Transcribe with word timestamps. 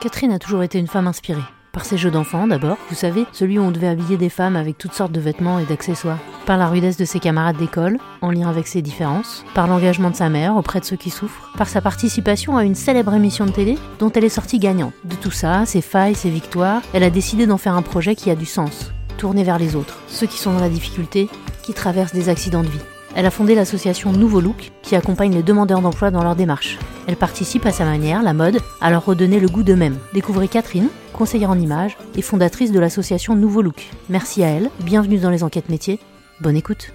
Catherine 0.00 0.32
a 0.32 0.38
toujours 0.38 0.62
été 0.62 0.78
une 0.78 0.86
femme 0.86 1.06
inspirée. 1.06 1.42
Par 1.72 1.84
ses 1.84 1.98
jeux 1.98 2.10
d'enfants 2.10 2.46
d'abord, 2.46 2.78
vous 2.88 2.94
savez, 2.94 3.26
celui 3.32 3.58
où 3.58 3.62
on 3.62 3.70
devait 3.70 3.86
habiller 3.86 4.16
des 4.16 4.30
femmes 4.30 4.56
avec 4.56 4.78
toutes 4.78 4.94
sortes 4.94 5.12
de 5.12 5.20
vêtements 5.20 5.58
et 5.58 5.66
d'accessoires. 5.66 6.18
Par 6.46 6.56
la 6.56 6.68
rudesse 6.68 6.96
de 6.96 7.04
ses 7.04 7.20
camarades 7.20 7.58
d'école, 7.58 7.98
en 8.22 8.30
lien 8.30 8.48
avec 8.48 8.66
ses 8.66 8.80
différences. 8.80 9.44
Par 9.54 9.66
l'engagement 9.66 10.08
de 10.08 10.16
sa 10.16 10.30
mère 10.30 10.56
auprès 10.56 10.80
de 10.80 10.86
ceux 10.86 10.96
qui 10.96 11.10
souffrent. 11.10 11.52
Par 11.58 11.68
sa 11.68 11.82
participation 11.82 12.56
à 12.56 12.64
une 12.64 12.74
célèbre 12.74 13.12
émission 13.12 13.44
de 13.44 13.50
télé 13.50 13.76
dont 13.98 14.10
elle 14.10 14.24
est 14.24 14.30
sortie 14.30 14.58
gagnante. 14.58 14.94
De 15.04 15.16
tout 15.16 15.30
ça, 15.30 15.66
ses 15.66 15.82
failles, 15.82 16.14
ses 16.14 16.30
victoires, 16.30 16.80
elle 16.94 17.04
a 17.04 17.10
décidé 17.10 17.46
d'en 17.46 17.58
faire 17.58 17.74
un 17.74 17.82
projet 17.82 18.14
qui 18.14 18.30
a 18.30 18.36
du 18.36 18.46
sens. 18.46 18.92
Tourné 19.18 19.44
vers 19.44 19.58
les 19.58 19.76
autres, 19.76 19.98
ceux 20.08 20.26
qui 20.26 20.38
sont 20.38 20.54
dans 20.54 20.60
la 20.60 20.70
difficulté, 20.70 21.28
qui 21.62 21.74
traversent 21.74 22.14
des 22.14 22.30
accidents 22.30 22.62
de 22.62 22.68
vie. 22.68 22.80
Elle 23.14 23.26
a 23.26 23.30
fondé 23.30 23.54
l'association 23.54 24.12
Nouveau 24.12 24.40
Look, 24.40 24.70
qui 24.82 24.96
accompagne 24.96 25.34
les 25.34 25.42
demandeurs 25.42 25.80
d'emploi 25.80 26.10
dans 26.10 26.22
leur 26.22 26.36
démarche. 26.36 26.78
Elle 27.06 27.16
participe 27.16 27.66
à 27.66 27.72
sa 27.72 27.84
manière, 27.84 28.22
la 28.22 28.34
mode, 28.34 28.60
à 28.80 28.90
leur 28.90 29.04
redonner 29.04 29.40
le 29.40 29.48
goût 29.48 29.62
d'eux-mêmes. 29.62 29.98
Découvrez 30.14 30.48
Catherine, 30.48 30.88
conseillère 31.12 31.50
en 31.50 31.58
images 31.58 31.96
et 32.16 32.22
fondatrice 32.22 32.72
de 32.72 32.80
l'association 32.80 33.34
Nouveau 33.34 33.62
Look. 33.62 33.88
Merci 34.08 34.44
à 34.44 34.48
elle, 34.48 34.70
bienvenue 34.80 35.18
dans 35.18 35.30
les 35.30 35.42
enquêtes 35.42 35.68
métiers, 35.68 35.98
bonne 36.40 36.56
écoute. 36.56 36.92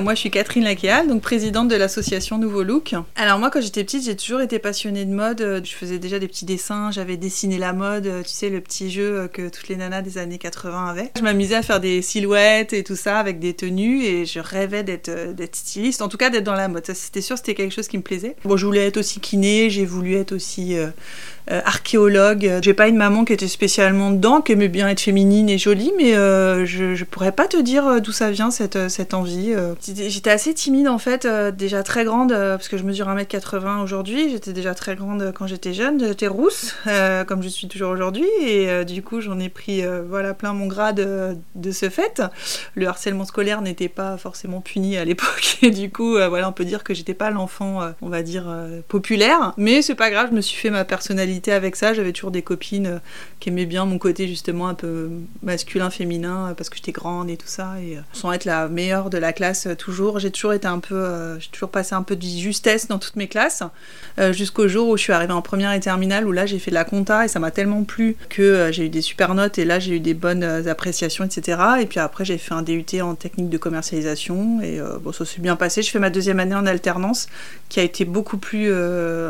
Moi, 0.00 0.14
je 0.14 0.20
suis 0.20 0.30
Catherine 0.30 0.64
Laquéal, 0.64 1.08
donc 1.08 1.22
présidente 1.22 1.68
de 1.68 1.74
l'association 1.74 2.38
Nouveau 2.38 2.62
Look. 2.62 2.94
Alors 3.16 3.38
moi, 3.38 3.50
quand 3.50 3.60
j'étais 3.60 3.82
petite, 3.82 4.04
j'ai 4.04 4.16
toujours 4.16 4.40
été 4.40 4.58
passionnée 4.60 5.04
de 5.04 5.12
mode. 5.12 5.62
Je 5.64 5.72
faisais 5.74 5.98
déjà 5.98 6.20
des 6.20 6.28
petits 6.28 6.44
dessins, 6.44 6.90
j'avais 6.92 7.16
dessiné 7.16 7.58
la 7.58 7.72
mode, 7.72 8.08
tu 8.24 8.30
sais, 8.30 8.48
le 8.48 8.60
petit 8.60 8.90
jeu 8.90 9.28
que 9.32 9.48
toutes 9.48 9.68
les 9.68 9.76
nanas 9.76 10.02
des 10.02 10.18
années 10.18 10.38
80 10.38 10.86
avaient. 10.90 11.10
Je 11.16 11.22
m'amusais 11.22 11.56
à 11.56 11.62
faire 11.62 11.80
des 11.80 12.00
silhouettes 12.02 12.72
et 12.72 12.84
tout 12.84 12.96
ça 12.96 13.18
avec 13.18 13.40
des 13.40 13.54
tenues 13.54 14.04
et 14.04 14.24
je 14.24 14.38
rêvais 14.38 14.84
d'être 14.84 15.10
styliste, 15.56 16.00
en 16.00 16.08
tout 16.08 16.16
cas 16.16 16.30
d'être 16.30 16.44
dans 16.44 16.54
la 16.54 16.68
mode. 16.68 16.86
Ça, 16.86 16.94
c'était 16.94 17.20
sûr, 17.20 17.36
c'était 17.36 17.54
quelque 17.54 17.74
chose 17.74 17.88
qui 17.88 17.96
me 17.96 18.02
plaisait. 18.02 18.36
Bon, 18.44 18.56
je 18.56 18.66
voulais 18.66 18.86
être 18.86 18.98
aussi 18.98 19.20
kiné, 19.20 19.68
j'ai 19.68 19.84
voulu 19.84 20.14
être 20.14 20.32
aussi 20.32 20.78
euh, 20.78 20.88
euh, 21.50 21.60
archéologue. 21.64 22.60
J'ai 22.62 22.74
pas 22.74 22.88
une 22.88 22.96
maman 22.96 23.24
qui 23.24 23.32
était 23.32 23.48
spécialement 23.48 24.10
dedans, 24.10 24.42
qui 24.42 24.52
aimait 24.52 24.68
bien 24.68 24.88
être 24.88 25.00
féminine 25.00 25.48
et 25.48 25.58
jolie, 25.58 25.92
mais 25.96 26.14
euh, 26.14 26.64
je, 26.66 26.94
je 26.94 27.04
pourrais 27.04 27.32
pas 27.32 27.48
te 27.48 27.56
dire 27.56 28.00
d'où 28.00 28.12
ça 28.12 28.30
vient 28.30 28.50
cette 28.50 29.14
envie. 29.14 29.54
J'étais 29.94 30.30
assez 30.30 30.54
timide 30.54 30.88
en 30.88 30.98
fait, 30.98 31.26
déjà 31.26 31.82
très 31.82 32.04
grande, 32.04 32.30
parce 32.30 32.68
que 32.68 32.76
je 32.76 32.84
mesure 32.84 33.08
1m80 33.08 33.82
aujourd'hui. 33.82 34.30
J'étais 34.30 34.52
déjà 34.52 34.74
très 34.74 34.96
grande 34.96 35.32
quand 35.34 35.46
j'étais 35.46 35.72
jeune. 35.72 36.04
J'étais 36.04 36.26
rousse, 36.26 36.74
comme 37.26 37.42
je 37.42 37.48
suis 37.48 37.68
toujours 37.68 37.90
aujourd'hui, 37.90 38.26
et 38.42 38.84
du 38.84 39.02
coup 39.02 39.20
j'en 39.20 39.38
ai 39.38 39.48
pris 39.48 39.82
voilà 40.08 40.34
plein 40.34 40.52
mon 40.52 40.66
grade 40.66 41.38
de 41.54 41.72
ce 41.72 41.88
fait. 41.88 42.22
Le 42.74 42.86
harcèlement 42.86 43.24
scolaire 43.24 43.62
n'était 43.62 43.88
pas 43.88 44.16
forcément 44.16 44.60
puni 44.60 44.96
à 44.96 45.04
l'époque, 45.04 45.58
et 45.62 45.70
du 45.70 45.90
coup 45.90 46.12
voilà 46.12 46.48
on 46.48 46.52
peut 46.52 46.64
dire 46.64 46.84
que 46.84 46.94
j'étais 46.94 47.14
pas 47.14 47.30
l'enfant, 47.30 47.80
on 48.02 48.08
va 48.08 48.22
dire 48.22 48.46
populaire, 48.88 49.54
mais 49.56 49.82
c'est 49.82 49.94
pas 49.94 50.10
grave. 50.10 50.28
Je 50.30 50.36
me 50.36 50.40
suis 50.40 50.56
fait 50.56 50.70
ma 50.70 50.84
personnalité 50.84 51.52
avec 51.52 51.76
ça. 51.76 51.94
J'avais 51.94 52.12
toujours 52.12 52.30
des 52.30 52.42
copines 52.42 52.86
euh, 52.86 52.98
qui 53.40 53.48
aimaient 53.48 53.66
bien 53.66 53.84
mon 53.84 53.98
côté 53.98 54.26
justement 54.26 54.68
un 54.68 54.74
peu 54.74 55.10
masculin, 55.42 55.90
féminin, 55.90 56.50
euh, 56.50 56.54
parce 56.54 56.68
que 56.68 56.76
j'étais 56.76 56.92
grande 56.92 57.30
et 57.30 57.36
tout 57.36 57.46
ça. 57.46 57.74
Et 57.82 57.96
euh, 57.96 58.00
sans 58.12 58.32
être 58.32 58.44
la 58.44 58.68
meilleure 58.68 59.10
de 59.10 59.18
la 59.18 59.32
classe 59.32 59.68
toujours, 59.78 60.18
j'ai 60.18 60.30
toujours 60.30 60.52
été 60.52 60.66
un 60.66 60.78
peu, 60.78 61.38
j'ai 61.38 61.48
toujours 61.48 61.70
passé 61.70 61.94
un 61.94 62.02
peu 62.02 62.16
de 62.16 62.22
justesse 62.22 62.88
dans 62.88 62.98
toutes 62.98 63.16
mes 63.16 63.28
classes, 63.28 63.62
jusqu'au 64.32 64.68
jour 64.68 64.88
où 64.88 64.96
je 64.96 65.02
suis 65.02 65.12
arrivée 65.12 65.32
en 65.32 65.42
première 65.42 65.72
et 65.72 65.80
terminale, 65.80 66.26
où 66.26 66.32
là 66.32 66.44
j'ai 66.46 66.58
fait 66.58 66.70
de 66.70 66.74
la 66.74 66.84
compta 66.84 67.24
et 67.24 67.28
ça 67.28 67.38
m'a 67.38 67.50
tellement 67.50 67.84
plu 67.84 68.16
que 68.28 68.70
j'ai 68.72 68.86
eu 68.86 68.88
des 68.88 69.00
super 69.00 69.34
notes 69.34 69.58
et 69.58 69.64
là 69.64 69.78
j'ai 69.78 69.96
eu 69.96 70.00
des 70.00 70.14
bonnes 70.14 70.44
appréciations, 70.44 71.24
etc. 71.24 71.60
Et 71.80 71.86
puis 71.86 72.00
après 72.00 72.24
j'ai 72.24 72.38
fait 72.38 72.54
un 72.54 72.62
DUT 72.62 72.84
en 73.00 73.14
technique 73.14 73.48
de 73.48 73.58
commercialisation 73.58 74.60
et 74.60 74.80
bon 75.02 75.12
ça 75.12 75.24
s'est 75.24 75.40
bien 75.40 75.56
passé. 75.56 75.82
Je 75.82 75.90
fais 75.90 75.98
ma 75.98 76.10
deuxième 76.10 76.40
année 76.40 76.54
en 76.54 76.66
alternance 76.66 77.28
qui 77.68 77.80
a 77.80 77.82
été 77.82 78.04
beaucoup 78.04 78.38
plus 78.38 78.72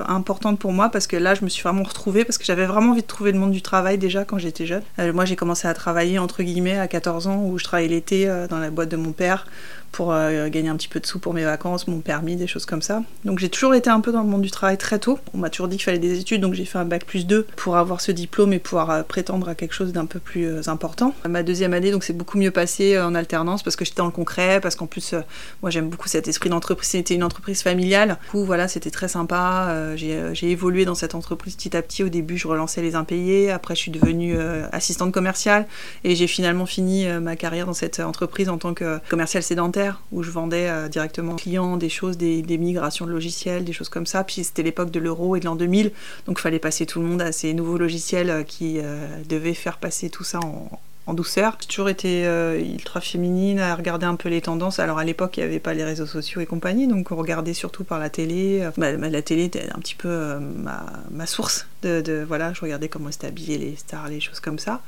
importante 0.08 0.58
pour 0.58 0.72
moi 0.72 0.88
parce 0.88 1.06
que 1.06 1.16
là 1.16 1.34
je 1.34 1.44
me 1.44 1.48
suis 1.48 1.62
vraiment 1.62 1.82
retrouvée 1.82 2.24
parce 2.24 2.38
que 2.38 2.44
j'avais 2.44 2.66
vraiment 2.66 2.92
envie 2.92 3.02
de 3.02 3.06
trouver 3.06 3.32
le 3.32 3.38
monde 3.38 3.52
du 3.52 3.62
travail 3.62 3.98
déjà 3.98 4.24
quand 4.24 4.38
j'étais 4.38 4.66
jeune. 4.66 4.82
Euh, 4.98 5.12
moi 5.12 5.24
j'ai 5.24 5.36
commencé 5.36 5.68
à 5.68 5.74
travailler 5.74 6.18
entre 6.18 6.42
guillemets 6.42 6.78
à 6.78 6.88
14 6.88 7.26
ans 7.26 7.42
où 7.44 7.58
je 7.58 7.64
travaillais 7.64 7.88
l'été 7.88 8.28
euh, 8.28 8.46
dans 8.46 8.58
la 8.58 8.70
boîte 8.70 8.88
de 8.88 8.96
mon 8.96 9.12
père 9.12 9.46
pour 9.92 10.12
euh, 10.12 10.48
gagner 10.48 10.68
un 10.68 10.76
petit 10.76 10.88
peu 10.88 11.00
de 11.00 11.06
sous 11.06 11.18
pour 11.18 11.34
mes 11.34 11.44
vacances, 11.44 11.88
mon 11.88 12.00
permis, 12.00 12.36
des 12.36 12.46
choses 12.46 12.66
comme 12.66 12.82
ça. 12.82 13.02
Donc 13.24 13.38
j'ai 13.38 13.48
toujours 13.48 13.74
été 13.74 13.90
un 13.90 14.00
peu 14.00 14.12
dans 14.12 14.22
le 14.22 14.28
monde 14.28 14.42
du 14.42 14.50
travail 14.50 14.78
très 14.78 14.98
tôt. 14.98 15.18
On 15.34 15.38
m'a 15.38 15.50
toujours 15.50 15.68
dit 15.68 15.76
qu'il 15.76 15.84
fallait 15.84 15.98
des 15.98 16.18
études, 16.20 16.40
donc 16.40 16.54
j'ai 16.54 16.64
fait 16.64 16.78
un 16.78 16.84
bac 16.84 17.04
plus 17.04 17.26
2 17.26 17.46
pour 17.56 17.76
avoir 17.76 18.00
ce 18.00 18.12
diplôme 18.12 18.52
et 18.52 18.58
pouvoir 18.58 18.90
euh, 18.90 19.02
prétendre 19.02 19.48
à 19.48 19.54
quelque 19.54 19.74
chose 19.74 19.92
d'un 19.92 20.06
peu 20.06 20.18
plus 20.18 20.46
euh, 20.46 20.60
important. 20.66 21.14
Ma 21.28 21.42
deuxième 21.42 21.74
année, 21.74 21.90
donc 21.90 22.04
c'est 22.04 22.12
beaucoup 22.12 22.38
mieux 22.38 22.50
passé 22.50 22.98
en 22.98 23.14
alternance 23.14 23.62
parce 23.62 23.76
que 23.76 23.84
j'étais 23.84 23.98
dans 23.98 24.06
le 24.06 24.12
concret, 24.12 24.60
parce 24.60 24.76
qu'en 24.76 24.86
plus, 24.86 25.14
moi 25.62 25.70
j'aime 25.70 25.88
beaucoup 25.88 26.08
cet 26.08 26.28
esprit 26.28 26.50
d'entreprise. 26.50 26.88
C'était 26.90 27.14
une 27.14 27.24
entreprise 27.24 27.62
familiale. 27.62 28.18
Du 28.24 28.30
coup, 28.30 28.44
voilà, 28.44 28.68
c'était 28.68 28.90
très 28.90 29.08
sympa. 29.08 29.94
j'ai 29.96 30.50
évolué 30.50 30.84
dans 30.84 30.94
cette 30.94 31.14
entreprise 31.14 31.54
petit 31.56 31.76
à 31.76 31.82
petit. 31.82 32.02
Au 32.02 32.08
début, 32.08 32.38
je 32.38 32.48
relançais 32.48 32.82
les 32.82 32.94
impayés. 32.94 33.50
Après, 33.50 33.74
je 33.74 33.80
suis 33.80 33.90
devenue 33.90 34.36
assistante 34.72 35.12
commerciale 35.12 35.66
et 36.04 36.14
j'ai 36.14 36.26
finalement 36.26 36.66
fini 36.66 37.06
ma 37.20 37.36
carrière 37.36 37.66
dans 37.66 37.74
cette 37.74 38.00
entreprise 38.00 38.48
en 38.48 38.58
tant 38.58 38.74
que 38.74 39.00
commerciale 39.08 39.42
sédentaire 39.42 39.77
où 40.12 40.22
je 40.22 40.30
vendais 40.30 40.68
euh, 40.68 40.88
directement 40.88 41.32
aux 41.32 41.36
clients 41.36 41.76
des 41.76 41.88
choses, 41.88 42.16
des, 42.16 42.42
migrations 42.58 43.06
de 43.06 43.10
logiciels, 43.10 43.64
des 43.64 43.72
choses 43.72 43.88
comme 43.88 44.06
ça. 44.06 44.24
Puis 44.24 44.44
c'était 44.44 44.62
l'époque 44.62 44.90
de 44.90 45.00
l'euro 45.00 45.36
et 45.36 45.40
de 45.40 45.44
l'an 45.44 45.56
2000, 45.56 45.92
donc 46.26 46.38
il 46.38 46.42
fallait 46.42 46.58
passer 46.58 46.86
tout 46.86 47.00
le 47.00 47.06
monde 47.06 47.22
à 47.22 47.32
ces 47.32 47.54
nouveaux 47.54 47.78
logiciels 47.78 48.30
euh, 48.30 48.42
qui 48.42 48.78
euh, 48.78 49.06
devaient 49.28 49.54
faire 49.54 49.78
passer 49.78 50.10
tout 50.10 50.24
ça 50.24 50.40
en, 50.40 50.80
douceur. 51.14 51.56
J'ai 51.58 51.68
toujours 51.68 51.88
été 51.88 52.24
ultra 52.60 53.00
féminine, 53.00 53.60
à 53.60 53.74
regarder 53.74 54.04
un 54.04 54.14
peu 54.14 54.28
les 54.28 54.42
tendances. 54.42 54.78
Alors 54.78 54.98
à 54.98 55.04
l'époque, 55.04 55.38
il 55.38 55.40
n'y 55.40 55.46
avait 55.46 55.58
pas 55.58 55.72
les 55.72 55.82
réseaux 55.82 56.04
sociaux 56.04 56.42
et 56.42 56.44
compagnie, 56.44 56.86
donc 56.86 57.10
on 57.10 57.16
regardait 57.16 57.54
surtout 57.54 57.82
par 57.82 57.98
la 57.98 58.10
télé. 58.10 58.68
Bah, 58.76 58.92
la 58.92 59.22
télé 59.22 59.44
était 59.44 59.70
un 59.74 59.78
petit 59.78 59.94
peu 59.94 60.38
ma, 60.38 61.26
source 61.26 61.66
de, 61.80 62.26
Voilà, 62.28 62.52
je 62.52 62.60
regardais 62.60 62.90
comment 62.90 63.08
étaient 63.08 63.26
habillées 63.26 63.56
les 63.56 63.76
stars, 63.76 64.10
les 64.10 64.20
choses 64.20 64.40
comme 64.40 64.58
ça. 64.58 64.82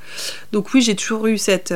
Donc 0.51 0.75
oui, 0.75 0.83
j'ai 0.83 0.95
toujours 0.95 1.25
eu 1.25 1.39
cette 1.39 1.73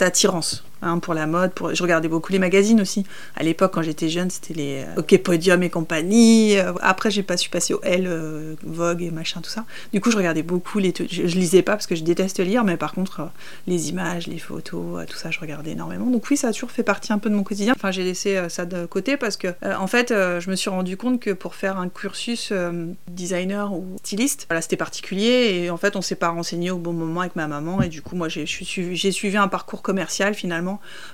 attirance 0.00 0.62
Hein, 0.80 1.00
pour 1.00 1.12
la 1.12 1.26
mode. 1.26 1.50
Je 1.72 1.82
regardais 1.82 2.06
beaucoup 2.06 2.30
les 2.30 2.38
magazines 2.38 2.80
aussi. 2.80 3.04
À 3.34 3.42
l'époque, 3.42 3.72
quand 3.74 3.82
j'étais 3.82 4.08
jeune, 4.08 4.30
c'était 4.30 4.54
les 4.54 4.84
euh, 4.84 5.00
OK 5.00 5.18
Podium 5.18 5.60
et 5.64 5.70
compagnie. 5.70 6.56
Euh, 6.56 6.72
après, 6.80 7.10
j'ai 7.10 7.24
pas 7.24 7.36
su 7.36 7.50
passer 7.50 7.74
au 7.74 7.80
L, 7.82 8.04
euh, 8.06 8.54
Vogue 8.62 9.02
et 9.02 9.10
machin, 9.10 9.40
tout 9.40 9.50
ça. 9.50 9.64
Du 9.92 10.00
coup, 10.00 10.12
je 10.12 10.16
regardais 10.16 10.44
beaucoup 10.44 10.78
les. 10.78 10.94
Je, 10.96 11.26
je, 11.26 11.36
lisais 11.36 11.62
pas 11.62 11.72
parce 11.72 11.88
que 11.88 11.96
je 11.96 12.04
déteste 12.04 12.38
lire, 12.38 12.62
mais 12.62 12.76
par 12.76 12.92
contre, 12.92 13.28
les 13.66 13.88
images, 13.88 14.28
les 14.28 14.38
photos, 14.38 15.04
tout 15.06 15.16
ça, 15.16 15.32
je 15.32 15.40
regardais 15.40 15.72
énormément. 15.72 16.06
Donc 16.06 16.30
oui, 16.30 16.36
ça 16.36 16.48
a 16.48 16.52
toujours 16.52 16.70
fait 16.70 16.84
partie 16.84 17.12
un 17.12 17.18
peu 17.18 17.28
de 17.28 17.34
mon 17.34 17.42
quotidien. 17.42 17.72
Enfin, 17.76 17.90
j'ai 17.90 18.04
laissé 18.04 18.40
ça 18.48 18.64
de 18.64 18.86
côté 18.86 19.16
parce 19.16 19.36
que, 19.36 19.48
en 19.64 19.86
fait, 19.88 20.10
je 20.10 20.48
me 20.48 20.54
suis 20.54 20.70
rendu 20.70 20.96
compte 20.96 21.18
que 21.18 21.30
pour 21.30 21.56
faire 21.56 21.78
un 21.78 21.88
cursus 21.88 22.52
designer 23.08 23.72
ou 23.72 23.96
styliste, 24.04 24.46
voilà, 24.48 24.62
c'était 24.62 24.76
particulier 24.76 25.62
et 25.62 25.70
en 25.70 25.76
fait, 25.76 25.96
on 25.96 26.02
s'est 26.02 26.14
pas 26.14 26.28
renseigné 26.28 26.70
au 26.70 26.78
bon 26.78 26.92
moment 26.92 27.20
avec 27.20 27.34
ma 27.34 27.48
maman 27.48 27.82
et 27.82 27.88
du 27.88 28.00
coup, 28.00 28.14
moi, 28.14 28.28
j'ai 28.28 28.46
suivi 28.46 29.36
un 29.36 29.48
parcours 29.48 29.82
commercial 29.82 30.34
finalement 30.34 30.67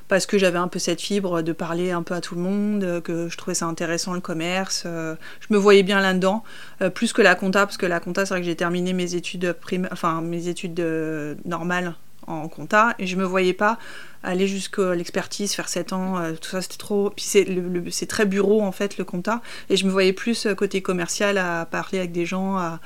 parce 0.08 0.26
que 0.26 0.38
j'avais 0.38 0.58
un 0.58 0.68
peu 0.68 0.78
cette 0.78 1.00
fibre 1.00 1.42
de 1.42 1.52
parler 1.52 1.90
un 1.90 2.02
peu 2.02 2.14
à 2.14 2.20
tout 2.20 2.34
le 2.34 2.40
monde, 2.40 3.02
que 3.02 3.28
je 3.28 3.36
trouvais 3.36 3.54
ça 3.54 3.66
intéressant 3.66 4.14
le 4.14 4.20
commerce. 4.20 4.84
Euh, 4.86 5.14
je 5.40 5.52
me 5.52 5.58
voyais 5.58 5.82
bien 5.82 6.00
là-dedans, 6.00 6.42
euh, 6.82 6.90
plus 6.90 7.12
que 7.12 7.22
la 7.22 7.34
compta, 7.34 7.66
parce 7.66 7.76
que 7.76 7.86
la 7.86 8.00
compta, 8.00 8.24
c'est 8.24 8.34
vrai 8.34 8.40
que 8.40 8.46
j'ai 8.46 8.56
terminé 8.56 8.92
mes 8.92 9.14
études 9.14 9.52
primaires, 9.52 9.90
enfin 9.92 10.20
mes 10.20 10.48
études 10.48 10.80
euh, 10.80 11.34
normales 11.44 11.94
en 12.26 12.48
compta, 12.48 12.94
et 12.98 13.06
je 13.06 13.16
me 13.16 13.24
voyais 13.24 13.52
pas 13.52 13.78
aller 14.22 14.46
jusqu'à 14.46 14.94
l'expertise, 14.94 15.52
faire 15.52 15.68
7 15.68 15.92
ans, 15.92 16.16
tout 16.40 16.48
ça 16.48 16.62
c'était 16.62 16.78
trop. 16.78 17.10
Puis 17.10 17.26
c'est 17.26 18.06
très 18.06 18.24
bureau 18.24 18.62
en 18.62 18.72
fait 18.72 18.96
le 18.96 19.04
compta, 19.04 19.42
et 19.68 19.76
je 19.76 19.84
me 19.84 19.90
voyais 19.90 20.14
plus 20.14 20.48
côté 20.56 20.80
commercial 20.80 21.36
à 21.36 21.66
parler 21.66 21.98
avec 21.98 22.12
des 22.12 22.24
gens, 22.24 22.56
à, 22.56 22.80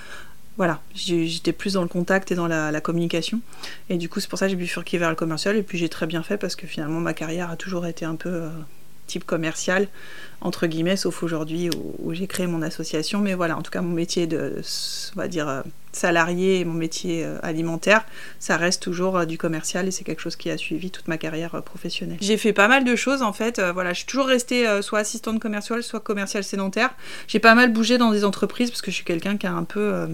voilà, 0.58 0.80
j'étais 0.92 1.52
plus 1.52 1.74
dans 1.74 1.82
le 1.82 1.88
contact 1.88 2.32
et 2.32 2.34
dans 2.34 2.48
la, 2.48 2.80
communication. 2.80 3.40
Et 3.90 3.96
du 3.96 4.08
coup, 4.08 4.18
c'est 4.18 4.28
pour 4.28 4.40
ça 4.40 4.46
que 4.46 4.50
j'ai 4.50 4.56
bifurqué 4.56 4.98
vers 4.98 5.08
le 5.08 5.14
commercial. 5.14 5.56
Et 5.56 5.62
puis 5.62 5.78
j'ai 5.78 5.88
très 5.88 6.06
bien 6.06 6.24
fait 6.24 6.36
parce 6.36 6.56
que 6.56 6.66
finalement, 6.66 6.98
ma 6.98 7.14
carrière 7.14 7.48
a 7.48 7.56
toujours 7.56 7.86
été 7.86 8.04
un 8.04 8.16
peu 8.16 8.28
euh, 8.28 8.48
type 9.06 9.24
commercial, 9.24 9.86
entre 10.40 10.66
guillemets, 10.66 10.96
sauf 10.96 11.22
aujourd'hui 11.22 11.70
où, 12.02 12.12
j'ai 12.12 12.26
créé 12.26 12.48
mon 12.48 12.60
association. 12.62 13.20
Mais 13.20 13.34
voilà, 13.34 13.56
en 13.56 13.62
tout 13.62 13.70
cas, 13.70 13.82
mon 13.82 13.94
métier 13.94 14.26
de, 14.26 14.60
on 15.14 15.20
va 15.20 15.28
dire, 15.28 15.48
euh, 15.48 15.62
salarié 15.92 16.58
et 16.58 16.64
mon 16.64 16.74
métier 16.74 17.24
euh, 17.24 17.38
alimentaire, 17.44 18.04
ça 18.40 18.56
reste 18.56 18.82
toujours 18.82 19.26
du 19.26 19.38
commercial 19.38 19.86
et 19.86 19.92
c'est 19.92 20.02
quelque 20.02 20.22
chose 20.22 20.34
qui 20.34 20.50
a 20.50 20.56
suivi 20.56 20.90
toute 20.90 21.06
ma 21.06 21.18
carrière 21.18 21.62
professionnelle. 21.62 22.18
J'ai 22.20 22.36
fait 22.36 22.52
pas 22.52 22.66
mal 22.66 22.82
de 22.82 22.96
choses 22.96 23.22
en 23.22 23.32
fait. 23.32 23.60
voilà, 23.60 23.92
je 23.92 23.98
suis 23.98 24.06
toujours 24.06 24.26
restée 24.26 24.66
soit 24.82 24.98
assistante 24.98 25.38
commerciale, 25.38 25.84
soit 25.84 26.00
commerciale 26.00 26.42
sédentaire. 26.42 26.90
J'ai 27.28 27.38
pas 27.38 27.54
mal 27.54 27.72
bougé 27.72 27.96
dans 27.96 28.10
des 28.10 28.24
entreprises 28.24 28.70
parce 28.70 28.82
que 28.82 28.90
je 28.90 28.96
suis 28.96 29.04
quelqu'un 29.04 29.36
qui 29.36 29.46
a 29.46 29.52
un 29.52 29.64
peu 29.64 30.08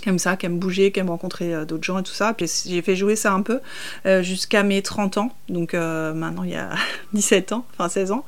qui 0.00 0.08
aime 0.08 0.18
ça, 0.18 0.36
qui 0.36 0.46
aime 0.46 0.58
bouger, 0.58 0.92
qui 0.92 1.00
aime 1.00 1.10
rencontrer 1.10 1.54
euh, 1.54 1.64
d'autres 1.64 1.84
gens 1.84 1.98
et 1.98 2.02
tout 2.02 2.12
ça. 2.12 2.32
Puis 2.34 2.50
j'ai 2.66 2.82
fait 2.82 2.96
jouer 2.96 3.16
ça 3.16 3.32
un 3.32 3.42
peu 3.42 3.60
euh, 4.06 4.22
jusqu'à 4.22 4.62
mes 4.62 4.82
30 4.82 5.18
ans, 5.18 5.32
donc 5.48 5.74
euh, 5.74 6.12
maintenant 6.14 6.42
il 6.42 6.50
y 6.50 6.56
a 6.56 6.70
17 7.12 7.52
ans, 7.52 7.64
enfin 7.72 7.88
16 7.88 8.12
ans, 8.12 8.24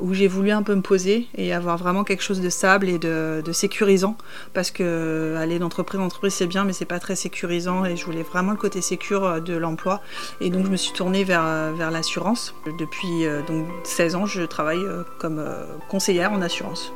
où 0.00 0.14
j'ai 0.14 0.28
voulu 0.28 0.50
un 0.50 0.62
peu 0.62 0.74
me 0.74 0.82
poser 0.82 1.26
et 1.36 1.52
avoir 1.52 1.76
vraiment 1.76 2.04
quelque 2.04 2.22
chose 2.22 2.40
de 2.40 2.48
stable 2.48 2.88
et 2.88 2.98
de, 2.98 3.42
sécurisant, 3.52 4.16
parce 4.52 4.70
que 4.70 5.36
aller 5.38 5.58
d'entreprise 5.58 6.00
en 6.00 6.04
entreprise 6.04 6.34
c'est 6.34 6.46
bien, 6.46 6.64
mais 6.64 6.72
c'est 6.72 6.84
pas 6.84 6.98
très 6.98 7.14
sécurisant 7.14 7.84
et 7.84 7.96
je 7.96 8.04
voulais 8.04 8.22
vraiment 8.22 8.50
le 8.50 8.56
côté 8.56 8.80
sécure 8.80 9.40
de 9.40 9.54
l'emploi. 9.54 10.00
Et 10.40 10.50
donc 10.50 10.66
je 10.66 10.70
me 10.70 10.76
suis 10.76 10.92
tournée 10.92 11.24
vers, 11.24 11.72
vers 11.74 11.90
l'assurance. 11.90 12.54
Depuis 12.78 13.26
donc 13.46 13.66
16 13.84 14.14
ans, 14.16 14.26
je 14.26 14.42
travaille 14.42 14.84
comme 15.18 15.44
conseillère 15.88 16.32
en 16.32 16.42
assurance. 16.42 16.92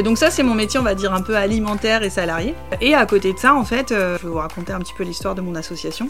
Et 0.00 0.02
donc 0.02 0.16
ça, 0.16 0.30
c'est 0.30 0.42
mon 0.42 0.54
métier, 0.54 0.80
on 0.80 0.82
va 0.82 0.94
dire, 0.94 1.12
un 1.12 1.20
peu 1.20 1.36
alimentaire 1.36 2.02
et 2.02 2.08
salarié. 2.08 2.54
Et 2.80 2.94
à 2.94 3.04
côté 3.04 3.34
de 3.34 3.38
ça, 3.38 3.54
en 3.54 3.66
fait, 3.66 3.92
euh, 3.92 4.16
je 4.16 4.22
vais 4.22 4.30
vous 4.30 4.38
raconter 4.38 4.72
un 4.72 4.78
petit 4.78 4.94
peu 4.96 5.04
l'histoire 5.04 5.34
de 5.34 5.42
mon 5.42 5.54
association. 5.54 6.08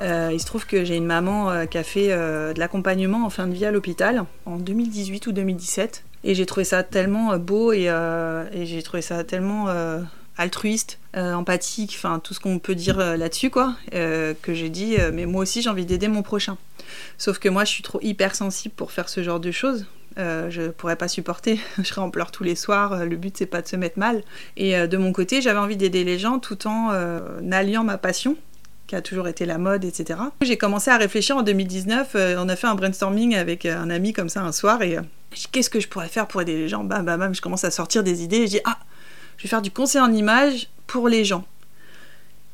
Euh, 0.00 0.30
il 0.32 0.38
se 0.38 0.46
trouve 0.46 0.64
que 0.64 0.84
j'ai 0.84 0.94
une 0.94 1.06
maman 1.06 1.50
euh, 1.50 1.66
qui 1.66 1.76
a 1.76 1.82
fait 1.82 2.06
de 2.06 2.56
l'accompagnement 2.56 3.26
en 3.26 3.30
fin 3.30 3.48
de 3.48 3.52
vie 3.52 3.64
à 3.64 3.72
l'hôpital 3.72 4.26
en 4.44 4.58
2018 4.58 5.26
ou 5.26 5.32
2017. 5.32 6.04
Et 6.22 6.36
j'ai 6.36 6.46
trouvé 6.46 6.62
ça 6.62 6.84
tellement 6.84 7.36
beau 7.36 7.72
et, 7.72 7.86
et 8.52 8.64
j'ai 8.64 8.82
trouvé 8.84 9.02
ça 9.02 9.24
tellement 9.24 9.66
altruiste, 10.38 11.00
empathique, 11.14 11.94
enfin 11.96 12.20
tout 12.20 12.32
ce 12.32 12.38
qu'on 12.38 12.60
peut 12.60 12.76
dire 12.76 12.98
là-dessus, 12.98 13.50
quoi, 13.50 13.74
que 13.90 14.54
j'ai 14.54 14.68
dit, 14.68 14.98
mais 15.12 15.26
moi 15.26 15.42
aussi 15.42 15.62
j'ai 15.62 15.70
envie 15.70 15.86
d'aider 15.86 16.06
mon 16.06 16.22
prochain. 16.22 16.58
Sauf 17.18 17.40
que 17.40 17.48
moi 17.48 17.64
je 17.64 17.70
suis 17.70 17.82
trop 17.82 17.98
hypersensible 18.02 18.74
pour 18.76 18.92
faire 18.92 19.08
ce 19.08 19.24
genre 19.24 19.40
de 19.40 19.50
choses. 19.50 19.86
Euh, 20.18 20.48
je 20.48 20.62
pourrais 20.70 20.96
pas 20.96 21.08
supporter, 21.08 21.60
je 21.78 21.82
serais 21.82 22.00
en 22.00 22.10
pleurs 22.10 22.30
tous 22.30 22.42
les 22.42 22.54
soirs, 22.54 22.94
euh, 22.94 23.04
le 23.04 23.16
but 23.16 23.36
c'est 23.36 23.46
pas 23.46 23.60
de 23.60 23.68
se 23.68 23.76
mettre 23.76 23.98
mal. 23.98 24.22
Et 24.56 24.76
euh, 24.76 24.86
de 24.86 24.96
mon 24.96 25.12
côté, 25.12 25.42
j'avais 25.42 25.58
envie 25.58 25.76
d'aider 25.76 26.04
les 26.04 26.18
gens 26.18 26.38
tout 26.38 26.66
en 26.66 26.90
alliant 27.52 27.84
ma 27.84 27.98
passion, 27.98 28.36
qui 28.86 28.96
a 28.96 29.02
toujours 29.02 29.28
été 29.28 29.44
la 29.44 29.58
mode, 29.58 29.84
etc. 29.84 30.18
J'ai 30.40 30.56
commencé 30.56 30.90
à 30.90 30.96
réfléchir 30.96 31.36
en 31.36 31.42
2019, 31.42 32.16
on 32.38 32.48
a 32.48 32.56
fait 32.56 32.66
un 32.66 32.74
brainstorming 32.74 33.34
avec 33.34 33.66
un 33.66 33.90
ami 33.90 34.12
comme 34.12 34.28
ça 34.28 34.42
un 34.42 34.52
soir, 34.52 34.80
et 34.82 34.96
qu'est-ce 35.52 35.70
que 35.70 35.80
je 35.80 35.88
pourrais 35.88 36.08
faire 36.08 36.26
pour 36.28 36.40
aider 36.40 36.56
les 36.56 36.68
gens? 36.68 36.84
Bam, 36.84 37.04
bam, 37.04 37.20
bam, 37.20 37.34
je 37.34 37.42
commence 37.42 37.64
à 37.64 37.70
sortir 37.70 38.02
des 38.02 38.22
idées, 38.22 38.38
et 38.38 38.46
je 38.46 38.52
dis, 38.52 38.60
ah, 38.64 38.78
je 39.36 39.42
vais 39.42 39.48
faire 39.48 39.62
du 39.62 39.70
conseil 39.70 40.00
en 40.00 40.12
images 40.12 40.68
pour 40.86 41.08
les 41.08 41.24
gens. 41.24 41.44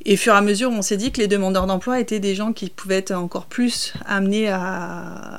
Et 0.05 0.15
au 0.15 0.17
fur 0.17 0.33
et 0.33 0.37
à 0.37 0.41
mesure, 0.41 0.69
on 0.69 0.81
s'est 0.81 0.97
dit 0.97 1.13
que 1.13 1.21
les 1.21 1.27
demandeurs 1.27 1.65
d'emploi 1.65 1.99
étaient 1.99 2.19
des 2.19 2.35
gens 2.35 2.51
qui 2.51 2.69
pouvaient 2.69 2.97
être 2.97 3.11
encore 3.11 3.45
plus 3.45 3.93
amenés 4.05 4.49
à, 4.49 4.59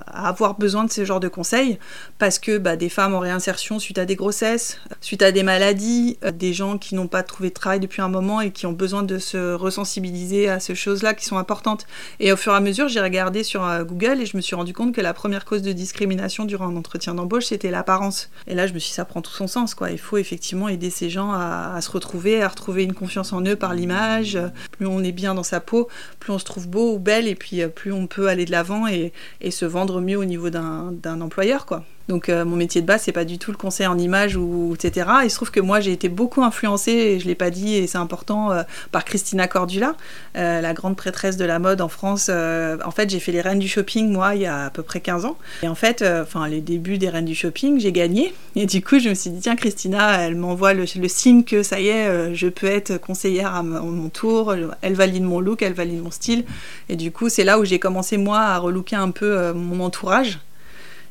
avoir 0.06 0.58
besoin 0.58 0.84
de 0.84 0.90
ce 0.90 1.04
genre 1.04 1.20
de 1.20 1.28
conseils, 1.28 1.78
parce 2.18 2.38
que 2.38 2.56
bah, 2.56 2.76
des 2.76 2.88
femmes 2.88 3.14
en 3.14 3.18
réinsertion 3.18 3.78
suite 3.78 3.98
à 3.98 4.06
des 4.06 4.16
grossesses, 4.16 4.78
suite 5.02 5.20
à 5.20 5.32
des 5.32 5.42
maladies, 5.42 6.16
euh, 6.24 6.30
des 6.30 6.54
gens 6.54 6.78
qui 6.78 6.94
n'ont 6.94 7.08
pas 7.08 7.22
trouvé 7.22 7.50
de 7.50 7.54
travail 7.54 7.80
depuis 7.80 8.00
un 8.00 8.08
moment 8.08 8.40
et 8.40 8.52
qui 8.52 8.64
ont 8.64 8.72
besoin 8.72 9.02
de 9.02 9.18
se 9.18 9.52
resensibiliser 9.52 10.48
à 10.48 10.60
ces 10.60 10.74
choses-là 10.74 11.12
qui 11.12 11.26
sont 11.26 11.36
importantes. 11.36 11.86
Et 12.20 12.32
au 12.32 12.36
fur 12.36 12.52
et 12.52 12.56
à 12.56 12.60
mesure, 12.60 12.88
j'ai 12.88 13.00
regardé 13.00 13.42
sur 13.42 13.64
euh, 13.64 13.84
Google 13.84 14.22
et 14.22 14.26
je 14.26 14.36
me 14.36 14.40
suis 14.40 14.56
rendu 14.56 14.72
compte 14.72 14.94
que 14.94 15.02
la 15.02 15.12
première 15.12 15.44
cause 15.44 15.60
de 15.60 15.72
discrimination 15.72 16.46
durant 16.46 16.68
un 16.68 16.76
entretien 16.76 17.14
d'embauche, 17.14 17.46
c'était 17.46 17.70
l'apparence. 17.70 18.30
Et 18.46 18.54
là, 18.54 18.66
je 18.66 18.72
me 18.72 18.78
suis 18.78 18.90
dit, 18.90 18.94
ça 18.94 19.04
prend 19.04 19.20
tout 19.20 19.32
son 19.32 19.46
sens, 19.46 19.74
quoi. 19.74 19.90
Il 19.90 19.98
faut 19.98 20.16
effectivement 20.16 20.68
aider 20.68 20.88
ces 20.88 21.10
gens 21.10 21.32
à, 21.32 21.74
à 21.74 21.80
se 21.82 21.90
retrouver, 21.90 22.42
à 22.42 22.48
retrouver 22.48 22.84
une 22.84 22.94
confiance 22.94 23.34
en 23.34 23.44
eux 23.44 23.56
par 23.56 23.74
l'image 23.74 24.38
plus 24.72 24.86
on 24.86 25.02
est 25.02 25.12
bien 25.12 25.34
dans 25.34 25.42
sa 25.42 25.60
peau, 25.60 25.88
plus 26.20 26.32
on 26.32 26.38
se 26.38 26.44
trouve 26.44 26.68
beau 26.68 26.94
ou 26.94 26.98
belle, 26.98 27.28
et 27.28 27.34
puis 27.34 27.62
euh, 27.62 27.68
plus 27.68 27.92
on 27.92 28.06
peut 28.06 28.28
aller 28.28 28.44
de 28.44 28.50
l'avant 28.50 28.86
et, 28.86 29.12
et, 29.40 29.50
se 29.50 29.64
vendre 29.64 30.00
mieux 30.00 30.18
au 30.18 30.24
niveau 30.24 30.50
d'un 30.50 31.20
employeur, 31.20 31.66
quoi. 31.66 31.84
Donc 32.08 32.28
euh, 32.28 32.44
mon 32.44 32.56
métier 32.56 32.82
de 32.82 32.86
base, 32.86 33.02
c'est 33.02 33.12
pas 33.12 33.24
du 33.24 33.38
tout 33.38 33.50
le 33.50 33.56
conseil 33.56 33.86
en 33.86 33.98
image 33.98 34.36
ou 34.36 34.74
etc. 34.74 35.08
Il 35.24 35.30
se 35.30 35.36
trouve 35.36 35.50
que 35.50 35.60
moi 35.60 35.80
j'ai 35.80 35.92
été 35.92 36.08
beaucoup 36.08 36.42
influencée, 36.42 36.92
et 36.92 37.20
je 37.20 37.26
l'ai 37.26 37.34
pas 37.34 37.50
dit 37.50 37.74
et 37.76 37.86
c'est 37.86 37.98
important, 37.98 38.52
euh, 38.52 38.62
par 38.92 39.04
Christina 39.04 39.48
Cordula, 39.48 39.94
euh, 40.36 40.60
la 40.60 40.74
grande 40.74 40.96
prêtresse 40.96 41.36
de 41.36 41.44
la 41.44 41.58
mode 41.58 41.80
en 41.80 41.88
France. 41.88 42.28
en 42.28 42.90
fait, 42.90 43.10
j'ai 43.10 43.20
fait 43.20 43.32
les 43.32 43.40
reines 43.40 43.58
du 43.58 43.68
shopping 43.68 44.10
moi 44.10 44.34
il 44.34 44.42
y 44.42 44.46
a 44.46 44.66
à 44.66 44.70
peu 44.70 44.82
près 44.82 45.00
15 45.00 45.24
ans. 45.24 45.36
Et 45.62 45.68
en 45.68 45.74
fait, 45.74 46.02
enfin 46.22 46.46
les 46.46 46.60
débuts 46.60 46.98
des 46.98 47.08
reines 47.08 47.24
du 47.24 47.34
shopping, 47.34 47.80
j'ai 47.80 47.92
gagné. 47.92 48.34
Et 48.56 48.66
du 48.66 48.82
coup, 48.82 48.98
je 48.98 49.08
me 49.08 49.14
suis 49.14 49.30
dit 49.30 49.40
tiens 49.40 49.56
Christina, 49.56 50.20
elle 50.20 50.36
m'envoie 50.36 50.74
le, 50.74 50.86
signe 51.08 51.44
que 51.44 51.62
ça 51.62 51.80
y 51.80 51.88
est, 51.88 52.34
je 52.34 52.48
peux 52.48 52.66
être 52.66 52.98
conseillère 52.98 53.54
à 53.54 53.62
mon 53.62 54.08
tour. 54.08 54.54
Elle 54.82 54.94
valide 54.94 55.22
mon 55.22 55.40
look, 55.40 55.62
elle 55.62 55.72
valide 55.72 56.02
mon 56.02 56.10
style. 56.10 56.44
Et 56.88 56.96
du 56.96 57.10
coup, 57.10 57.28
c'est 57.28 57.44
là 57.44 57.58
où 57.58 57.64
j'ai 57.64 57.78
commencé 57.78 58.16
moi 58.16 58.40
à 58.40 58.58
relooker 58.58 58.96
un 58.96 59.10
peu 59.10 59.52
mon 59.52 59.82
entourage. 59.84 60.38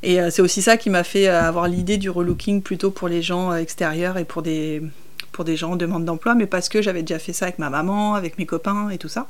Et 0.04 0.20
euh, 0.20 0.30
c'est 0.30 0.42
aussi 0.42 0.62
ça 0.62 0.76
qui 0.76 0.90
m'a 0.90 1.04
fait 1.04 1.28
euh, 1.28 1.42
avoir 1.42 1.68
l'idée 1.68 1.98
du 1.98 2.10
relooking 2.10 2.62
plutôt 2.62 2.92
pour 2.92 3.08
les 3.08 3.22
gens 3.22 3.52
euh, 3.52 3.56
extérieurs 3.56 4.18
et 4.18 4.26
pour 4.26 4.42
des, 4.42 4.82
gens 5.56 5.72
en 5.72 5.76
demande 5.78 6.04
d'emploi, 6.04 6.36
mais 6.36 6.46
parce 6.46 6.68
que 6.68 6.82
j'avais 6.82 7.02
déjà 7.04 7.20
fait 7.20 7.32
ça 7.32 7.46
avec 7.46 7.58
ma 7.58 7.70
maman, 7.70 8.14
avec 8.14 8.38
mes 8.38 8.46
copains 8.46 8.90
et 8.90 8.98
tout 8.98 9.08
ça. 9.08 9.28